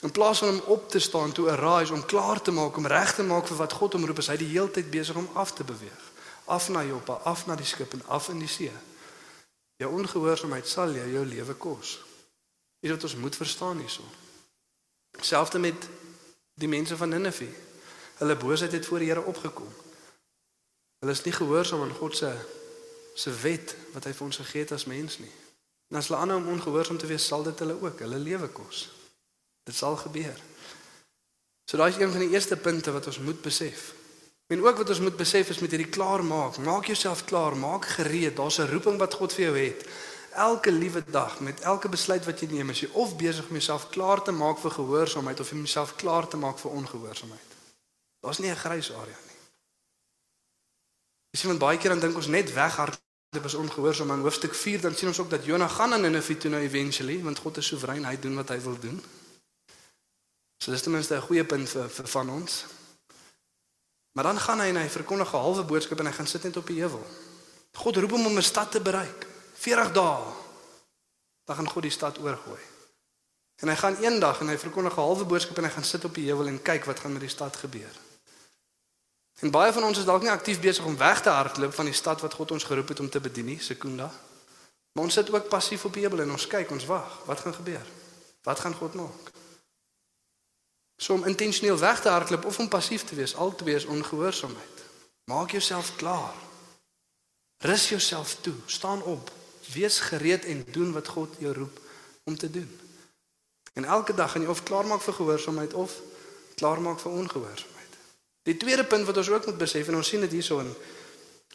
[0.00, 2.86] In plaas van om op te staan toe 'n rise om klaar te maak om
[2.86, 5.28] reg te maak vir wat God hom roep, is hy die hele tyd besig om
[5.32, 6.02] af te beweeg.
[6.44, 8.72] Af na Joppa, af na die skip en af in die see.
[9.76, 12.00] Jou ongehoorsaamheid sal jou jou lewe kos.
[12.80, 14.02] Dis wat ons moet verstaan hierso.
[15.20, 15.88] Selfs met
[16.54, 17.48] die mense van Ninive.
[18.14, 19.72] Hulle boosheid het voor die Here opgekom.
[20.98, 22.32] Hulle is nie gehoorsaam aan God se
[23.14, 25.32] se wet wat hy vir ons gegee het as mens nie.
[25.90, 28.84] En as hulle aanhou om ongehoorsaam te wees, sal dit hulle ook hulle lewe kos.
[29.66, 30.38] Dit sal gebeur.
[31.66, 33.90] So daai is een van die eerste punte wat ons moet besef.
[34.50, 36.58] En ook wat ons moet besef is met hierdie klaar maak.
[36.58, 38.36] Maak jouself klaar, maak gereed.
[38.36, 39.86] Daar's 'n roeping wat God vir jou het.
[40.34, 43.88] Elke liewe dag met elke besluit wat jy neem, is jy of besig om jouself
[43.88, 47.50] klaar te maak vir gehoorsaamheid of om jouself klaar te maak vir ongehoorsaamheid.
[48.20, 49.38] Daar's nie 'n grys area nie.
[51.30, 52.52] Jy sien want baie keer dan dink ons net
[53.30, 56.36] weghardloop is ongehoorsaam in hoofstuk 4 dan sien ons ook dat Jonah gaan aan Nineve
[56.36, 58.98] toe nou eventually want God is soewerein, hy doen wat hy wil doen.
[60.58, 62.64] So dis ten minste 'n goeie punt vir, vir van ons.
[64.12, 66.56] Maar dan gaan hy en hy verkondig 'n halwe boodskap en hy gaan sit net
[66.56, 67.06] op die heuwel.
[67.72, 69.26] God roep hom om 'n stad te bereik.
[69.54, 70.34] 40 dae.
[71.44, 72.60] Dan gaan God die stad oorgooi.
[73.62, 76.14] En hy gaan eendag en hy verkondig 'n halwe boodskap en hy gaan sit op
[76.14, 78.09] die heuwel en kyk wat gaan met die stad gebeur.
[79.40, 81.96] En baie van ons is dalk nie aktief besig om weg te hardloop van die
[81.96, 84.10] stad wat God ons geroep het om te bedien nie, Sekunda.
[84.92, 87.22] Maar ons sit ook passief op die heuwel en ons kyk, ons wag.
[87.26, 87.86] Wat gaan gebeur?
[88.42, 89.30] Wat gaan God maak?
[91.00, 94.84] So om intentioneel weg te hardloop of om passief te wees, albei is ongehoorsaamheid.
[95.24, 96.34] Maak jouself klaar.
[97.64, 99.30] Rus jouself toe, staan op,
[99.72, 101.80] wees gereed en doen wat God jou roep
[102.24, 102.80] om te doen.
[103.72, 106.00] En elke dag gaan jy of klaarmaak vir gehoorsaamheid of
[106.54, 107.79] klaarmaak vir ongehoorsaamheid.
[108.42, 110.74] Die tweede punt wat ons ook moet besef en ons sien dit hierso in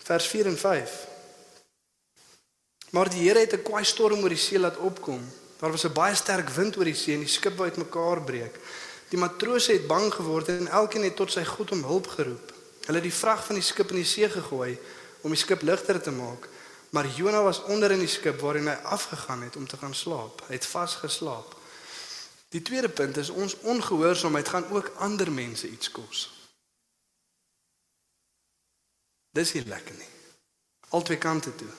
[0.05, 0.95] vers 4 en 5.
[2.93, 5.21] Maar die Here het 'n kwaai storm oor die see laat opkom.
[5.59, 8.59] Daar was 'n baie sterk wind oor die see en die skip wou uitmekaar breek.
[9.09, 12.53] Die matrose het bang geword en elkeen het tot sy God om hulp geroep.
[12.85, 14.77] Hulle het die vrag van die skip in die see gegooi
[15.21, 16.49] om die skip ligter te maak,
[16.89, 20.43] maar Jonah was onder in die skip waarin hy afgegaan het om te gaan slaap.
[20.47, 21.55] Hy het vasgeslaap.
[22.49, 26.34] Die tweede punt is ons ongehoorsaamheid gaan ook ander mense iets kos.
[29.35, 30.11] Dis nie lekker nie.
[30.95, 31.71] Albei kante toe.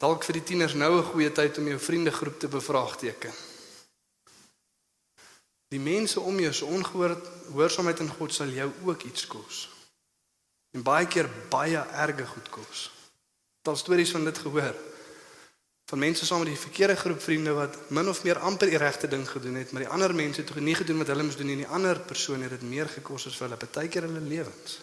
[0.00, 3.34] Dalk vir die tieners nou 'n goeie tyd om jou vriendegroep te bevraagteken.
[5.68, 9.68] Die mense om jou se ongehoorsaamheid aan God sal jou ook iets kos.
[10.70, 12.90] En baie keer baie erge goed kos.
[13.62, 14.74] Daar stories van dit gehoor.
[15.88, 19.08] Van mense saam met die verkeerde groep vriende wat min of meer amper die regte
[19.08, 21.54] ding gedoen het, maar die ander mense het nie gedoen wat hulle moes doen nie
[21.56, 24.74] en die ander persoon het dit meer gekos as vir hulle baie keer hulle lewens.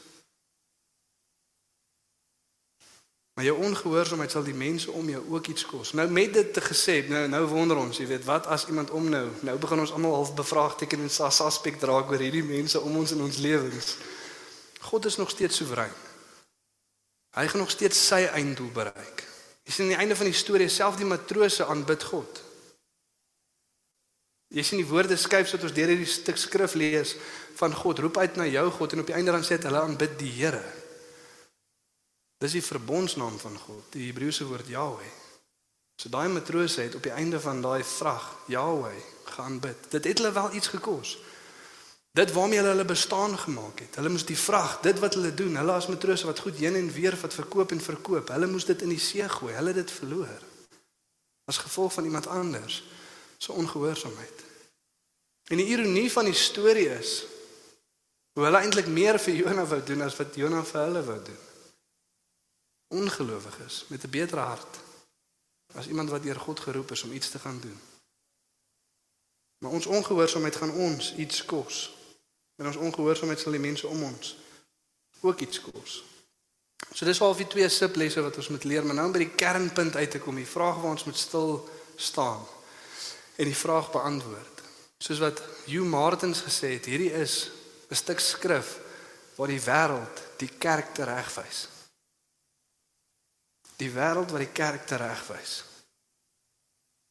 [3.35, 5.91] Maar jou ongehoorsaamheid sal die mense om jou ook iets kos.
[5.93, 9.09] Nou met dit te gesê, nou nou wonder ons, jy weet, wat as iemand om
[9.09, 13.13] nou, nou begin ons almal half bevraagteken en suspek draak oor hierdie mense om ons
[13.13, 13.93] in ons lewens.
[14.89, 15.93] God is nog steeds soewerein.
[17.37, 19.34] Hy gaan nog steeds sy einddoel bereik.
[19.65, 22.41] Jy sien aan die einde van die storie self die matrose aanbid God.
[24.53, 27.15] Jy sien die woorde skuif sodat ons deur hierdie stuk skrif lees
[27.57, 29.81] van God roep uit na jou God en op die einde dan sê dit hulle
[29.81, 30.63] aanbid die Here.
[32.43, 35.13] Dis die verbondsnaam van God, die Hebreëse woord Yahweh.
[35.97, 38.99] So daai matrose het op die einde van daai vrag Yahweh
[39.31, 39.89] geaanbid.
[39.95, 41.15] Dit het hulle wel iets gekos.
[42.15, 43.95] Dit waarmee hulle hulle bestaan gemaak het.
[43.99, 46.91] Hulle moes die vrag, dit wat hulle doen, hulle as matrose wat goed heen en
[46.91, 49.51] weer wat verkoop en verkoop, hulle moes dit in die see gooi.
[49.53, 50.43] Hulle het dit verloor.
[51.51, 52.77] As gevolg van iemand anders
[53.37, 54.43] se so ongehoorsaamheid.
[55.51, 57.25] En die ironie van die storie is
[58.33, 61.43] hoe hulle eintlik meer vir Jonah wou doen as wat Jonah vir hulle wou doen.
[62.95, 64.79] Ongelowiges met 'n beter hart
[65.73, 67.79] as iemand wat deur God geroep is om iets te gaan doen.
[69.59, 71.91] Maar ons ongehoorsaamheid gaan ons iets kos.
[72.55, 74.35] En ons ongehoorsaamheid sal die mense om ons
[75.21, 76.03] ook iets kos.
[76.93, 79.95] So dis al die twee sublesse wat ons moet leer, maar nou by die kernpunt
[79.95, 81.57] uit te kom, die vraag waar ons moet stil
[81.95, 82.43] staan
[83.35, 84.63] en die vraag beantwoord.
[85.03, 87.51] Soos wat Hugh Martins gesê het, hierdie is
[87.91, 88.79] 'n stuk skrif
[89.35, 91.67] waar die wêreld die kerk teregwys.
[93.75, 95.63] Die wêreld wat die kerk teregwys.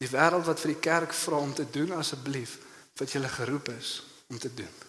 [0.01, 2.59] Die wêreld wat vir die kerk vra om te doen asseblief
[2.97, 4.84] wat jy geroep is om te doen.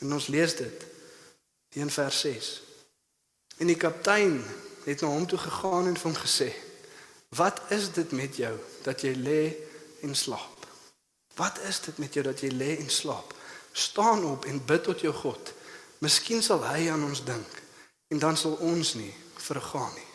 [0.00, 0.86] En ons lees dit
[1.80, 2.62] in vers 6.
[3.60, 4.40] En die kaptein
[4.84, 6.52] het na hom toe gegaan en hom gesê:
[7.28, 9.54] "Wat is dit met jou dat jy lê
[10.00, 10.66] en slaap?
[11.34, 13.34] Wat is dit met jou dat jy lê en slaap?
[13.72, 15.52] Staan op en bid tot jou God.
[15.98, 17.62] Miskien sal hy aan ons dink
[18.08, 20.08] en dan sal ons nie vergaan nie."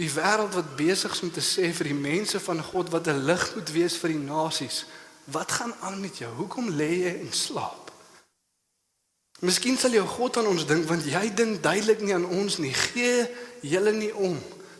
[0.00, 3.24] Die wêreld wat besig is om te sê vir die mense van God wat 'n
[3.24, 4.84] lig moet wees vir die nasies,
[5.24, 6.34] wat gaan aan met jou?
[6.34, 7.89] Hoekom lê jy en slaap?
[9.40, 12.74] Miskien sal jou God aan ons dink want jy dink duidelik nie aan ons nie.
[12.76, 13.24] Gee
[13.64, 14.36] julle nie om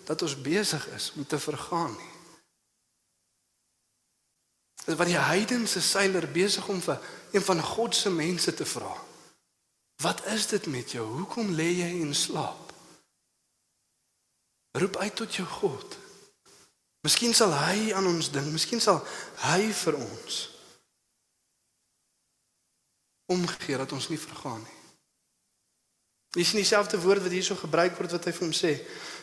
[0.08, 2.10] dat ons besig is om te vergaan nie.
[4.84, 7.00] Dis wat die heidense seiler besig om vir
[7.32, 8.92] een van God se mense te vra.
[10.00, 11.04] Wat is dit met jou?
[11.20, 12.72] Hoekom lê jy en slaap?
[14.76, 15.96] Roep uit tot jou God.
[17.04, 18.48] Miskien sal hy aan ons dink.
[18.52, 19.00] Miskien sal
[19.44, 20.40] hy vir ons
[23.30, 24.78] omgee dat ons nie vergaan nie.
[26.30, 28.74] Dis nie dieselfde woord wat hierso gebruik word wat hy vir hom sê,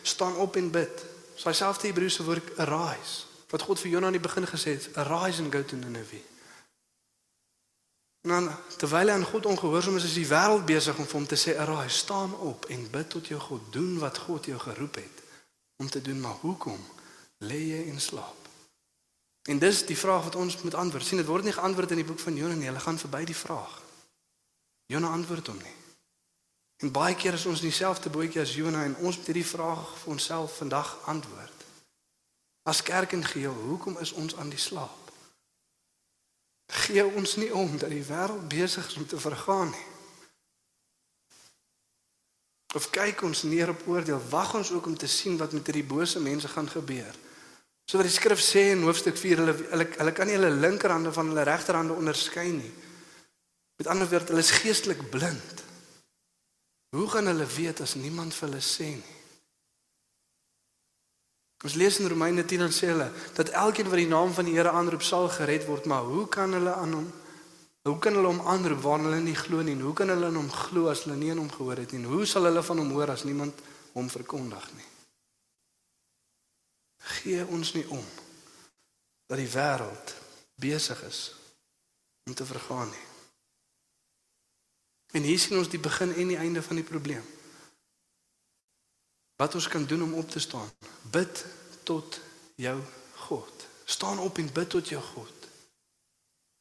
[0.04, 1.04] staan op en bid.
[1.34, 4.90] Dis so dieselfde Hebreëse woord arise wat God vir Jonah aan die begin gesê het,
[5.00, 6.20] arise and go to Nineveh.
[8.26, 11.28] En dan terwyl hy aan God ongehoorsaam is, is die wêreld besig om vir hom
[11.30, 15.00] te sê arise, staan op en bid tot jou God, doen wat God jou geroep
[15.00, 15.24] het
[15.80, 16.80] om te doen, maar hoekom
[17.48, 18.48] lê jy in slaap?
[19.48, 21.04] En dis die vraag wat ons moet antwoord.
[21.04, 22.68] sien dit word nie geantwoord in die boek van Jonah nie.
[22.68, 23.78] Hulle gaan verby die vraag.
[24.88, 25.74] Jona antwoord hom nie.
[26.80, 30.14] En baie keer is ons dieselfde bootjie as Jona en ons moet hierdie vraag vir
[30.14, 31.66] onsself vandag antwoord.
[32.68, 35.12] As kerk en geheel, hoekom is ons aan die slaap?
[36.84, 39.86] Gee ons nie om dat die wêreld besig is om te vergaan nie.
[42.76, 45.88] Of kyk ons neer op oordeel, wag ons ook om te sien wat met hierdie
[45.88, 47.16] bose mense gaan gebeur.
[47.88, 51.12] So wat die skrif sê in hoofstuk 4, hulle hulle hulle kan nie hulle linkerhande
[51.12, 52.72] van hulle regterhande onderskei nie.
[53.78, 55.62] Met ander woorde, hulle is geestelik blind.
[56.96, 59.14] Hoe gaan hulle weet as niemand vir hulle sê nie?
[61.66, 64.54] Ons lees in Romeine 10 en sê hulle dat elkeen wat die naam van die
[64.54, 67.08] Here aanroep sal gered word, maar hoe kan hulle aan hom
[67.88, 69.74] hoe kan hulle hom aanroep wanneer hulle nie glo nie?
[69.80, 72.04] Hoe kan hulle in hom glo as hulle nie aan hom gehoor het nie?
[72.04, 73.62] Hoe sal hulle van hom hoor as niemand
[73.94, 74.88] hom verkondig nie?
[77.18, 78.04] Gee ons nie om
[79.30, 80.14] dat die wêreld
[80.60, 81.22] besig is
[82.28, 83.06] om te vergaan nie.
[85.12, 87.24] En hier sien ons die begin en die einde van die probleem.
[89.38, 90.70] Wat ons kan doen om op te staan.
[91.10, 91.44] Bid
[91.82, 92.20] tot
[92.54, 92.76] jou
[93.14, 93.66] God.
[93.84, 95.48] Staan op en bid tot jou God.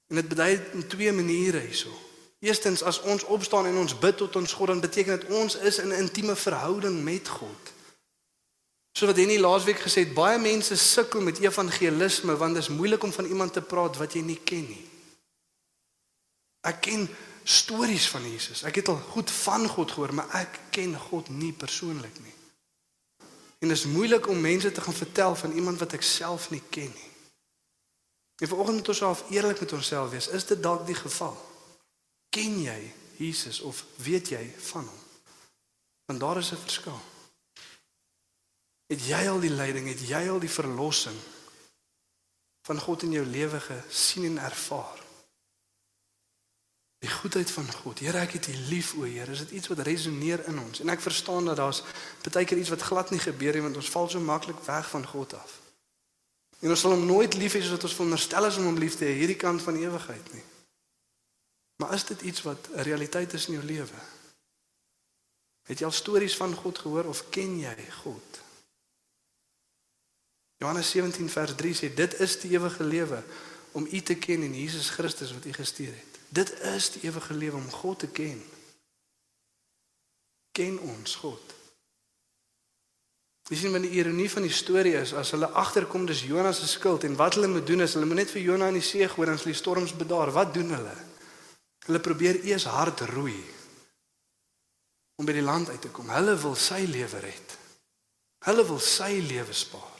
[0.08, 1.92] En dit bedui in twee maniere hierso.
[2.40, 5.78] Eerstens as ons opstaan en ons bid tot ons God, dan beteken dit ons is
[5.78, 7.74] in 'n intieme verhouding met God.
[8.98, 13.04] So wat Henny laasweek gesê het, baie mense sukkel met evangelisme want dit is moeilik
[13.04, 14.86] om van iemand te praat wat jy nie ken nie.
[16.62, 17.10] Ek ken
[17.48, 18.64] stories van Jesus.
[18.68, 22.34] Ek het al goed van God gehoor, maar ek ken God nie persoonlik nie.
[23.64, 26.62] En dit is moeilik om mense te gaan vertel van iemand wat ek self nie
[26.70, 27.12] ken nie.
[28.38, 30.28] En vanoggend moet ons self eerlik met onsself wees.
[30.28, 31.38] Is dit dalk die geval?
[32.30, 35.00] Ken jy Jesus of weet jy van hom?
[36.06, 37.00] Want daar is 'n verskil.
[38.88, 41.18] Het jy al die leiding, het jy al die verlossing
[42.62, 45.07] van God in jou lewe gesien en ervaar?
[47.00, 48.00] Die goedheid van God.
[48.00, 49.30] Here, ek het U lief, o Heer.
[49.30, 50.82] Is dit iets wat resoneer in ons?
[50.82, 51.84] En ek verstaan dat daar's
[52.26, 55.06] baie keer iets wat glad nie gebeur nie want ons val so maklik weg van
[55.06, 55.60] God af.
[56.60, 58.98] En ons sal hom nooit lief hê soos wat ons veronderstel is om hom lief
[58.98, 60.44] te hê hierdie kant van ewigheid nie.
[61.78, 64.00] Maar is dit iets wat 'n realiteit is in jou lewe?
[65.70, 68.42] Het jy al stories van God gehoor of ken jy God?
[70.58, 73.24] Johannes 17 vers 3 sê dit is die ewige lewe
[73.72, 76.17] om U te ken en Jesus Christus wat U gestuur het.
[76.30, 78.42] Dit is die ewige lewe om God te ken.
[80.52, 81.54] Ken ons God.
[83.48, 86.68] Jy sien wat die ironie van die storie is, as hulle agterkom dis Jonas se
[86.68, 89.08] skuld en wat hulle moet doen is hulle moet net vir Jonas in die see
[89.08, 90.96] gooi en as die storms bedaar, wat doen hulle?
[91.88, 93.40] Hulle probeer eers hard roei
[95.18, 96.12] om by die land uit te kom.
[96.12, 97.56] Hulle wil sy lewe red.
[98.46, 99.97] Hulle wil sy lewe spaar.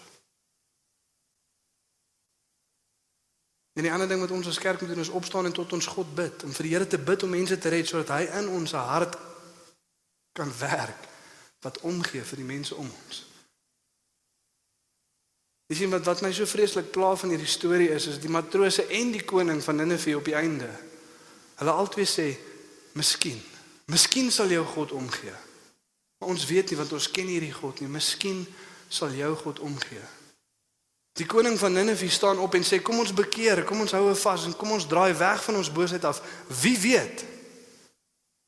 [3.78, 5.86] En die ander ding wat ons as kerk moet doen is opstaan en tot ons
[5.94, 8.50] God bid, om vir die Here te bid om mense te red sodat hy in
[8.58, 9.14] ons hart
[10.34, 11.06] kan werk
[11.62, 13.22] wat omgee vir die mense om ons.
[15.70, 19.14] Dis iemand wat my so vreeslik pla van hierdie storie is, is die matrose en
[19.14, 20.70] die koning van Ninive op die einde.
[21.62, 22.34] Hulle albei sê,
[22.98, 23.42] "Miskien,
[23.86, 25.38] miskien sal jou God omgee."
[26.18, 27.90] Maar ons weet nie want ons ken hierdie God nie.
[27.90, 28.48] Miskien
[28.90, 30.17] sal jou God omgee.
[31.18, 34.46] Die koning van Ninive staan op en sê kom ons bekeer, kom ons hou vas
[34.46, 36.22] en kom ons draai weg van ons boosheid af.
[36.62, 37.26] Wie weet?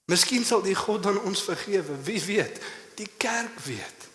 [0.09, 1.97] Miskien sal die God dan ons vergewe.
[2.05, 2.61] Wie weet?
[2.97, 4.09] Die kerk weet.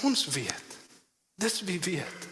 [0.00, 0.78] Ons weet.
[1.40, 2.28] Dis wie weet.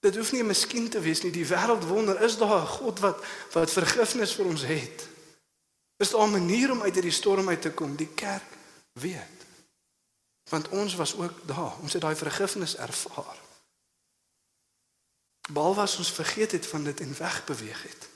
[0.00, 1.32] Dit hoef nie miskien te wees nie.
[1.32, 5.08] Die wêreld wonder, is daar 'n God wat wat vergifnis vir ons het?
[5.96, 7.96] Is daar 'n manier om uit hierdie storm uit te kom?
[7.96, 8.50] Die kerk
[8.92, 9.38] weet.
[10.50, 11.74] Want ons was ook daar.
[11.80, 13.49] Ons het daai vergifnis ervaar.
[15.48, 18.08] Behalwe as ons vergeet het van dit en wegbeweeg het.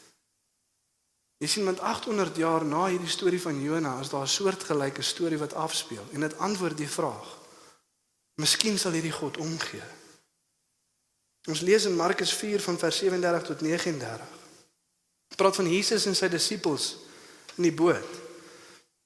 [1.42, 5.38] Jy sien want 800 jaar na hierdie storie van Jona is daar 'n soortgelyke storie
[5.38, 7.38] wat afspeel en dit antwoord die vraag.
[8.34, 9.82] Miskien sal hierdie God omgee.
[11.44, 14.26] Ons lees in Markus 4 van vers 37 tot 39.
[15.28, 16.96] Dit praat van Jesus en sy disippels
[17.56, 18.12] in die boot.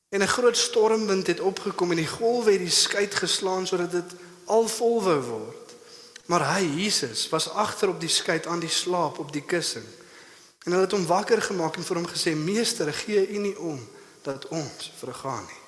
[0.08, 4.14] En 'n groot stormwind het opgekom en die golwe het die skei geslaan sodat dit
[4.44, 5.67] al vol wou word.
[6.28, 9.86] Maar hy, Jesus, was agter op die skei aan die slaap op die kussing.
[10.66, 13.80] En hulle het hom wakker gemaak en vir hom gesê: "Meester, gee U nie om
[14.22, 15.62] dat ons vergaan nie."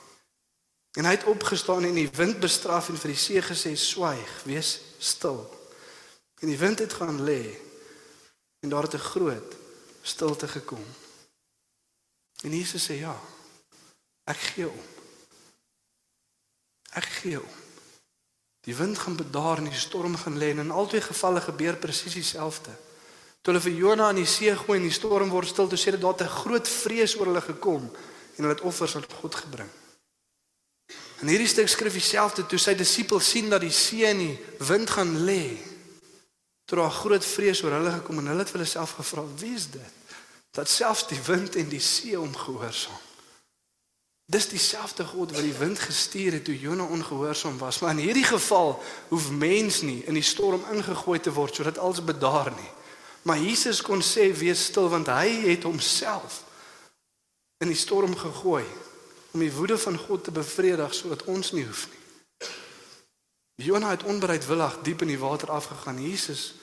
[1.00, 4.80] En hy het opgestaan en die wind bestraf en vir die see gesê: "Swyg, wees
[4.98, 5.48] stil."
[6.40, 7.56] En die wind het gaan lê
[8.60, 9.56] en daar het 'n groot
[10.02, 10.84] stilte gekom.
[12.44, 13.20] En Jesus sê: "Ja,
[14.24, 14.84] ek gee om.
[16.92, 17.59] Ek gee om."
[18.66, 22.14] Die wind gaan bedaar en die storm gaan lê en in albei gevalle gebeur presies
[22.18, 22.74] dieselfde.
[23.40, 25.94] Toe hulle vir Jona in die see gooi en die storm word stil, toe sê
[25.96, 27.88] dit het 'n groot vrees oor hulle gekom
[28.36, 29.70] en hulle het offers aan God gebring.
[31.20, 34.90] En hierdie stuk skryf dieselfde toe sy disippels sien dat die see en die wind
[34.90, 35.56] gaan lê.
[36.64, 39.54] Toe daar groot vrees oor hulle gekom en hulle het vir hulle self gevra, "Wie
[39.54, 39.92] is dit?"
[40.52, 43.09] Dat selfs die wind en die see hom gehoorsaam.
[44.30, 48.24] Dis dieselfde God wat die wind gestuur het toe Jona ongehoorsaam was, maar in hierdie
[48.24, 48.76] geval
[49.08, 52.70] hoef mens nie in die storm ingegooi te word sodat alles bedaar nie.
[53.26, 56.44] Maar Jesus kon sê wees stil want hy het homself
[57.58, 58.64] in die storm gegooi
[59.34, 61.98] om die woede van God te bevredig sodat ons nie hoef nie.
[63.66, 65.98] Jona het onbereidwillig diep in die water afgegaan.
[66.02, 66.54] Jesus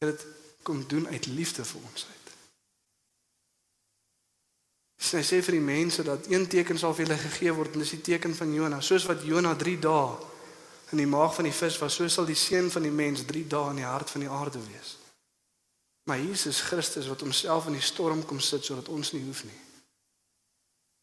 [0.00, 0.26] het dit
[0.62, 2.06] kom doen uit liefde vir ons.
[5.04, 7.92] Sy sê vir die mense dat een teken sal vir hulle gegee word en dis
[7.96, 8.80] die teken van Jona.
[8.80, 10.14] Soos wat Jona 3 dae
[10.94, 13.42] in die maag van die vis was, so sal die seun van die mens 3
[13.50, 14.94] dae in die hart van die aarde wees.
[16.08, 19.60] Maar Jesus Christus wat homself in die storm kom sit sodat ons nie hoef nie.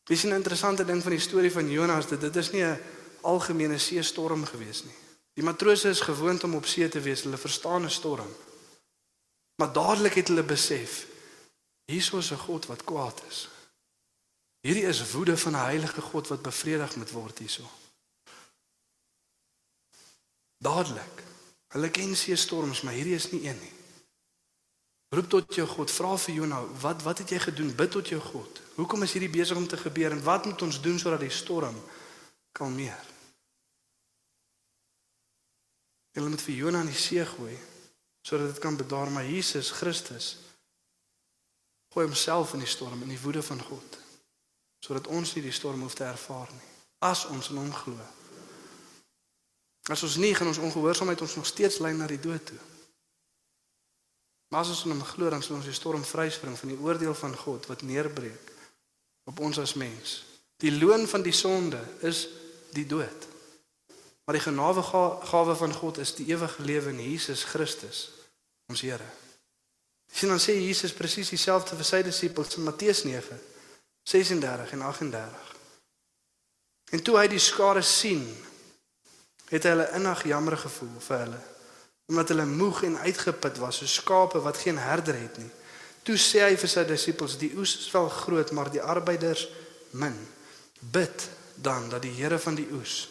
[0.10, 2.80] Dis 'n interessante ding van die storie van Jona dit dit is nie 'n
[3.22, 4.98] algemene see storm gewees nie.
[5.34, 8.34] Die matrose is gewoond om op see te wees, hulle verstaan 'n storm.
[9.56, 11.06] Maar dadelik het hulle besef
[11.86, 13.50] hier is 'n God wat kwaad is.
[14.62, 17.70] Hierdie is woede van 'n heilige God wat bevredig moet word hierso.
[20.58, 21.24] Dadelik.
[21.68, 23.74] Hulle ken see storms, maar hierdie is nie een nie.
[25.10, 27.76] Roep tot jou God, vra vir Jona, wat wat het jy gedoen?
[27.76, 28.62] Bid tot jou God.
[28.76, 31.76] Hoekom is hierdie besig om te gebeur en wat moet ons doen sodat die storm
[32.52, 33.06] kalmeer?
[36.12, 37.58] Jy moet vir Jona in die see gooi
[38.22, 40.38] sodat dit kan bedaar, maar Jesus Christus
[41.90, 44.01] gooi homself in die storm in die woede van God
[44.82, 46.70] sodat ons nie die storm hoef te ervaar nie
[47.02, 47.98] as ons in hom glo.
[49.90, 52.60] As ons nie gaan ons ongehoorsaamheid ons nog steeds lei na die dood toe.
[54.54, 57.16] Maar as ons in hom glo dan sal ons die storm vryspring van die oordeel
[57.18, 58.52] van God wat neerbreek
[59.30, 60.22] op ons as mens.
[60.62, 62.28] Die loon van die sonde is
[62.76, 63.28] die dood.
[64.26, 68.12] Maar die genadegawe van God is die ewige lewe in Jesus Christus,
[68.70, 69.08] ons Here.
[70.12, 73.40] Sien dan sê Jesus presies dieselfde vir sy disippels in Matteus 9
[74.12, 75.56] 36 en 38.
[76.92, 78.26] En toe hy die skare sien,
[79.52, 81.42] het hy hulle innig jammer gevoel vir hulle,
[82.12, 85.50] omdat hulle moeg en uitgeput was, so skape wat geen herder het nie.
[86.04, 89.48] Toe sê hy vir sy disippels: "Die oes is wel groot, maar die arbeiders
[89.92, 90.18] min.
[90.80, 93.10] Bid dan dat die Here van die oes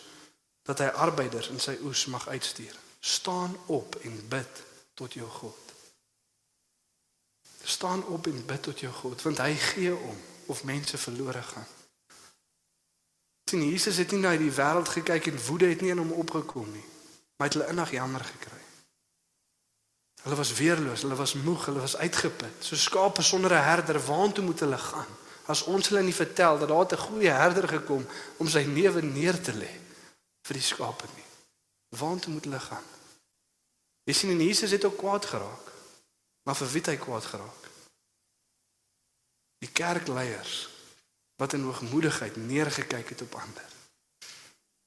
[0.62, 2.74] dat hy arbeiders in sy oes mag uitstuur.
[3.00, 4.62] Staan op en bid
[4.94, 5.72] tot jou God.
[7.64, 10.18] Staan op en bid tot jou God, want hy gee om
[10.50, 11.66] of mense verlore gaan.
[13.50, 16.68] Sien Jesus het nie na die wêreld gekyk en woede het nie in hom opgekom
[16.70, 16.84] nie.
[17.36, 18.58] Maar het hulle innig jammer gekry.
[20.22, 22.60] Hulle was weerloos, hulle was moeg, hulle was uitgeput.
[22.60, 25.12] So skape sonder 'n herder, waartoe moet hulle gaan?
[25.46, 29.40] As ons hulle nie vertel dat daar 'n goeie herder gekom om sy lewe neer
[29.40, 29.72] te lê
[30.46, 31.28] vir die skape nie.
[31.98, 32.86] Waartoe moet hulle gaan?
[34.04, 35.66] Jy sien en Jesus het ook kwaad geraak.
[36.42, 37.69] Maar vir wie het hy kwaad geraak?
[39.60, 40.68] Die kerkleiers
[41.40, 43.68] wat in hoogmoedigheid neergekyk het op ander.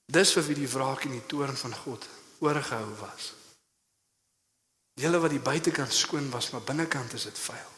[0.05, 2.05] Dis vir wie die wraak en die toorn van God
[2.43, 3.33] oorgehou was.
[4.99, 7.71] Julle wat die buitekant skoon was, maar binnekant is dit vuil.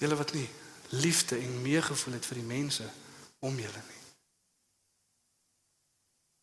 [0.00, 0.48] Julle wat nie
[0.88, 2.86] liefde en meegevoel het vir die mense
[3.44, 3.98] om julle nie.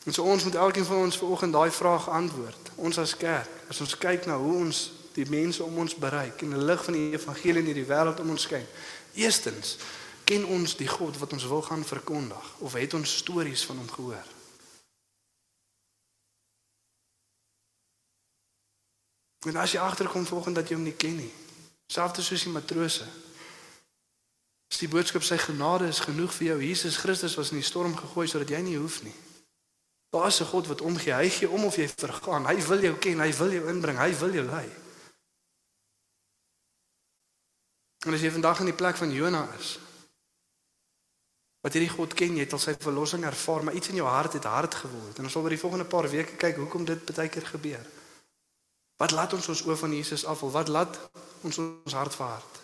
[0.05, 2.71] En so ons moet elkeen van ons vanoggend daai vraag antwoord.
[2.75, 6.55] Ons as kerk, as ons kyk na hoe ons die mense om ons bereik en
[6.55, 8.65] die lig van die evangelie in hierdie wêreld om ons skyn.
[9.15, 9.77] Eerstens,
[10.27, 13.89] ken ons die God wat ons wil gaan verkondig of het ons stories van hom
[13.89, 14.31] gehoor?
[19.45, 21.31] En as jy agterkom volgens dat jy hom nie ken nie,
[21.87, 23.05] selfs soos die matrose.
[24.73, 27.93] As die boodskap sy genade is genoeg vir jou, Jesus Christus was in die storm
[27.95, 29.13] gegooi sodat jy nie hoef nie.
[30.09, 31.13] Daar is 'n God wat omgee.
[31.13, 32.45] Hy gee om of jy vergaan.
[32.45, 34.84] Hy wil jou ken, hy wil jou inbring, hy wil jou lei.
[38.05, 39.75] En as jy vandag in die plek van Jona is,
[41.65, 44.37] wat hierdie God ken, jy het al sy verlossing ervaar, maar iets in jou hart
[44.37, 45.17] het hard geword.
[45.17, 47.87] En ons sal oor die volgende paar weke kyk hoekom dit baie keer gebeur.
[49.01, 50.53] Wat laat ons ons oë van Jesus afval?
[50.53, 50.99] Wat laat
[51.41, 52.61] ons ons hart verhard?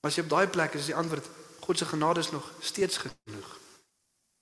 [0.00, 1.30] Maar as jy op daai plek is, is die antwoord
[1.64, 3.48] God se genade is nog steeds genoeg.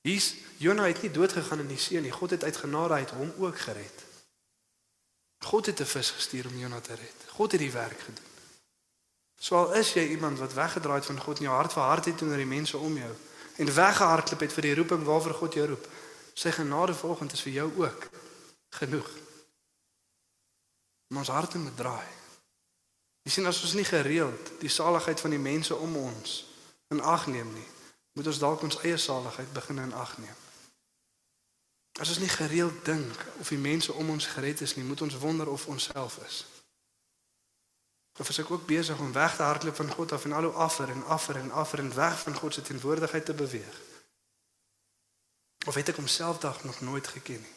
[0.03, 2.11] Hier's Jona het nie dood gegaan in die see nie.
[2.11, 4.03] God het uit genade uit hom ook gered.
[5.47, 7.19] God het 'n vis gestuur om Jona te red.
[7.39, 8.32] God het die werk gedoen.
[9.43, 12.39] Swaal is jy iemand wat weggedraai het van God in jou hart verhard het teenoor
[12.39, 13.15] die mense om jou
[13.57, 15.89] en weggehardloop het vir die roeping waarvoor God jou roep.
[16.35, 18.07] Sy genade volgens is vir jou ook
[18.79, 19.11] genoeg.
[21.09, 22.07] Maar ons harte moet draai.
[23.27, 26.39] Jy sien as ons nie gereeld die saligheid van die mense om ons
[26.95, 27.69] in ag neem nie,
[28.15, 30.39] moet ons dalk ons eie saligheid begin in ag neem.
[31.99, 35.19] As ons nie gereeld dink of die mense om ons gered is nie, moet ons
[35.19, 36.45] wonder of ons self is.
[38.19, 40.53] Of is ek ook besig om weg te hardloop van God af en al hoe
[40.53, 43.81] affer en affer en affer en weg van God se teenwoordigheid te beweeg?
[45.67, 47.55] Of het ek homself dag nog nooit geken nie?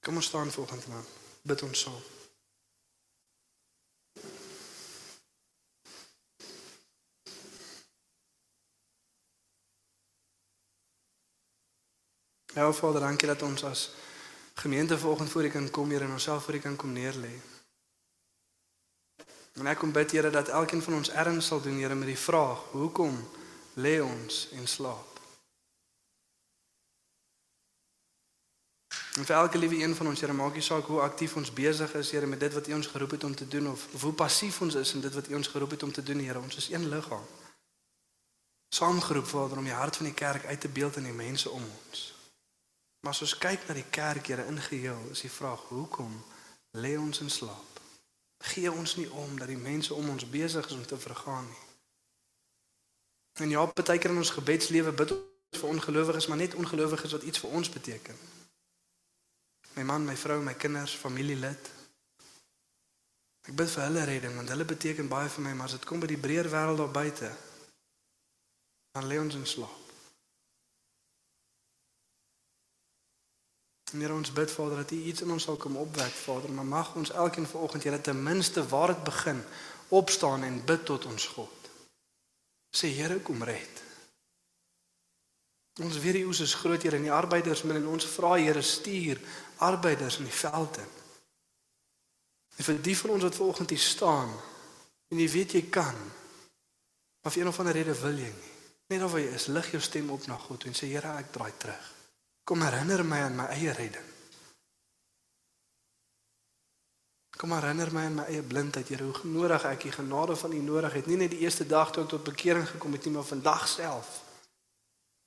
[0.00, 1.08] Kom ons staan volgende maand.
[1.42, 2.02] Bid ons saam.
[12.54, 13.90] Ja, Vader, dankie dat ons as
[14.54, 17.53] gemeente vanoggend voor U kan kom hier en onsself voor U kan kom neerlê.
[19.54, 22.18] En ek kom bid Here dat elkeen van ons erns sal doen Here met die
[22.18, 23.18] vraag: Hoekom
[23.74, 25.12] lê ons en slaap?
[29.14, 31.94] En vir elke liewe een van ons Here, maak nie saak hoe aktief ons besig
[31.94, 34.12] is Here met dit wat U ons geroep het om te doen of, of hoe
[34.12, 36.56] passief ons is in dit wat U ons geroep het om te doen Here, ons
[36.56, 37.26] is een liggaam.
[38.74, 41.62] Saamgeroep Vader om die hart van die kerk uit te beeld in die mense om
[41.62, 42.02] ons.
[43.00, 46.18] Maar as ons kyk na die kerk Here in geheel, is die vraag: Hoekom
[46.74, 47.73] lê ons in slaap?
[48.44, 51.62] Gee ons nie om dat die mense om ons besig is om te vergaan nie.
[53.42, 57.22] En ja, baie keer in ons gebedslewe bid ons vir ongelowiges, maar net ongelowiges wat
[57.22, 58.18] iets vir ons beteken.
[59.74, 61.70] My man, my vrou, my kinders, familielid.
[63.44, 66.00] Ek bid vir hulle redding want hulle beteken baie vir my, maar as dit kom
[66.00, 67.32] by die breër wêreld daar buite,
[68.94, 69.83] dan lê ons in slaap.
[74.00, 76.94] Here ons bid Vader dat U iets in ons sal kom opwek Vader, maar mag
[76.94, 79.42] ons elkeen vanoggend Here ten minste waar dit begin
[79.88, 81.70] opstaan en bid tot ons God.
[82.74, 83.82] Sê Here kom red.
[85.82, 89.20] Ons weet oes is groot hier en die arbeiders min en ons vra Here stuur
[89.56, 90.92] arbeiders in die veld in.
[92.56, 94.30] En vir die van ons wat vanoggend hier staan
[95.10, 95.98] en jy weet jy kan
[97.24, 98.54] maar vir een of ander rede wil jy nie.
[98.92, 101.52] Net of jy is lig jou stem op na God en sê Here ek draai
[101.58, 101.86] terug.
[102.44, 104.10] Kom herinner my aan my eie redding.
[107.36, 110.60] Kom herinner my aan my eie blindheid, Here, hoe nodig ek die genade van U
[110.60, 111.08] nodig het.
[111.08, 114.20] Nie net die eerste dag toe ek tot bekering gekom het nie, maar vandag self.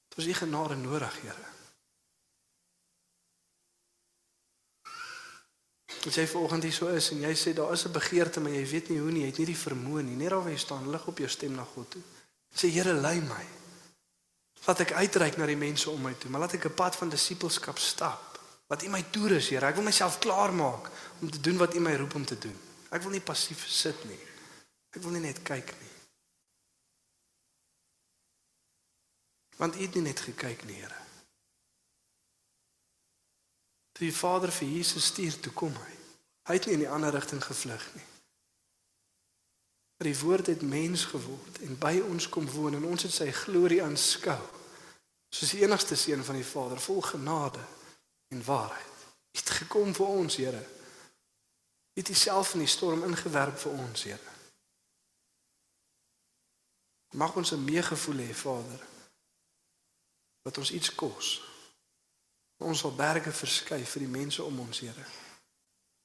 [0.07, 1.45] Dit was U genade nodig, Here.
[6.07, 8.89] Jy vanoggend hier so is en jy sê daar is 'n begeerte maar jy weet
[8.89, 10.15] nie hoe nie, jy het nie die vermoë nie.
[10.15, 12.01] Net daar waar jy staan, lig op jou stem na God toe.
[12.55, 13.56] Sê Here, lei my.
[14.67, 17.09] Laat ek uitreik na die mense om my toe, maar laat ek 'n pad van
[17.09, 18.27] disippelskap stap.
[18.67, 19.65] Wat U my toerus, Here.
[19.65, 20.91] Ek wil myself klaarmaak
[21.21, 22.59] om te doen wat U my roep om te doen.
[22.91, 24.19] Ek wil nie passief sit nie.
[24.91, 25.93] Ek wil nie net kyk nie.
[29.57, 30.99] Want U het nie net gekyk nie, Here.
[33.91, 35.93] Toe die Vader vir Jesus stuur toe kom hy.
[36.47, 38.05] Hy het nie in die ander rigting gevlug nie.
[39.97, 43.31] Maar die woord het mens geword en by ons kom woon en ons het sy
[43.31, 44.56] glorie aanskou.
[45.37, 47.61] Soos die enigste seun van die Vader, vol genade
[48.33, 49.03] en waarheid.
[49.35, 50.63] Hy het gekom vir ons, Here.
[51.93, 54.33] Hy het homself in die storm ingewerp vir ons, Here.
[57.13, 58.81] Mag ons 'n meegevoel hê, Vader,
[60.41, 61.41] wat ons iets kos.
[62.57, 65.05] Ons sal berge verskuif vir die mense om ons, Here.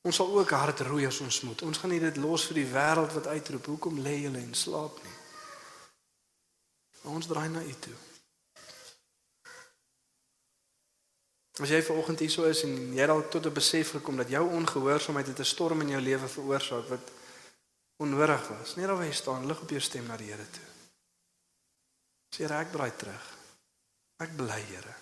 [0.03, 1.63] Ons sal ook hard roei as ons moet.
[1.63, 5.03] Ons gaan nie dit los vir die wêreld wat uitroep, hoekom lê julle en slaap
[5.03, 5.17] nie?
[7.03, 8.12] Maar ons draai na U toe.
[11.61, 14.45] As jy vanoggend hier so is en jy dalk tot 'n besef gekom dat jou
[14.49, 17.11] ongehoorsaamheid het 'n storm in jou lewe veroorsaak wat
[17.97, 18.75] onnodig was.
[18.77, 20.69] Net daar waar jy staan, lig op jou stem na die Here toe.
[22.35, 23.25] Sê ek draai terug.
[24.17, 24.95] Ek bly, Here.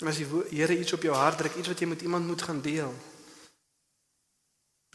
[0.00, 2.42] En as die Here iets op jou hart druk, iets wat jy met iemand moet
[2.42, 2.94] gaan deel.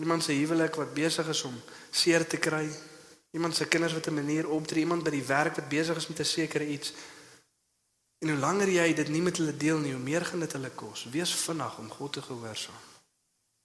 [0.01, 1.61] Iemand se huwelik wat besig is om
[1.91, 2.69] seer te kry,
[3.33, 6.19] iemand se kinders wat 'n manier optree, iemand by die werk wat besig is met
[6.19, 6.93] 'n sekere iets.
[8.17, 10.69] En hoe langer jy dit nie met hulle deel nie, hoe meer gaan dit hulle
[10.69, 11.03] kos.
[11.03, 12.81] Wees vinnig om God te gehoorsaam.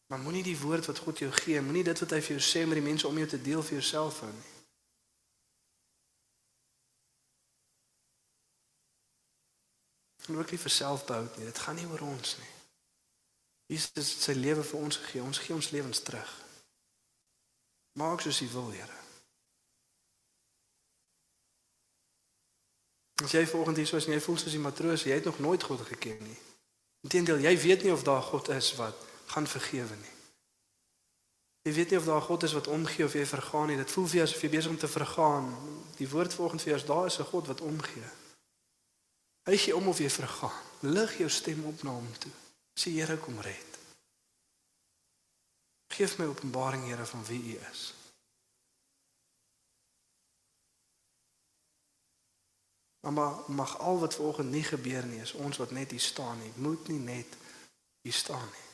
[0.06, 2.66] Maar moenie die woord wat God jou gee, moenie dit wat hy vir jou sê
[2.66, 4.56] met die mense om jou te deel vir jouself hou nie.
[10.26, 11.44] En ook nie vir selfbehoud nie.
[11.44, 12.52] Dit gaan nie oor ons nie.
[13.66, 15.22] Jesus het sy lewe vir ons gegee.
[15.22, 16.32] Ons gee ons lewens terug.
[17.92, 19.07] Maak soos U wil, Here.
[23.24, 25.38] As jy vanoggend hier so is en jy voel soos die matroos, jy het nog
[25.42, 26.38] nooit God geken nie.
[27.06, 30.14] Inteendeel, jy weet nie of daar God is wat gaan vergewe nie.
[31.66, 33.76] Jy weet nie of daar God is wat omgee of jy vergaan nie.
[33.76, 35.50] Dit voel vir jou asof jy besig om te vergaan.
[35.98, 38.08] Die woord vanoggend vir jou is daar is 'n God wat omgee.
[39.48, 40.62] Hy gee om of jy vergaan.
[40.80, 42.32] Lig jou stem op na hom toe.
[42.80, 43.78] Sê Here kom red.
[45.88, 47.97] Geef my openbaring Here van wie U is.
[53.00, 56.52] Maar mag al wat vanoggend nie gebeur nie is ons wat net hier staan nie.
[56.54, 57.36] Moet nie net
[58.00, 58.66] hier staan nie.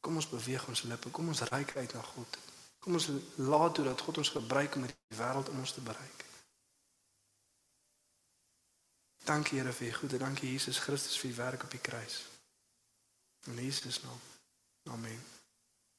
[0.00, 1.10] Kom ons beweeg ons lippe.
[1.10, 2.38] Kom ons reik uit na God.
[2.78, 6.24] Kom ons laat toe dat God ons gebruik om die wêreld om ons te bereik.
[9.26, 10.18] Dankie Here vir u goeie.
[10.18, 12.22] Dankie Jesus Christus vir u werk op die kruis.
[13.50, 14.20] In Jesus naam.
[14.94, 15.35] Amen.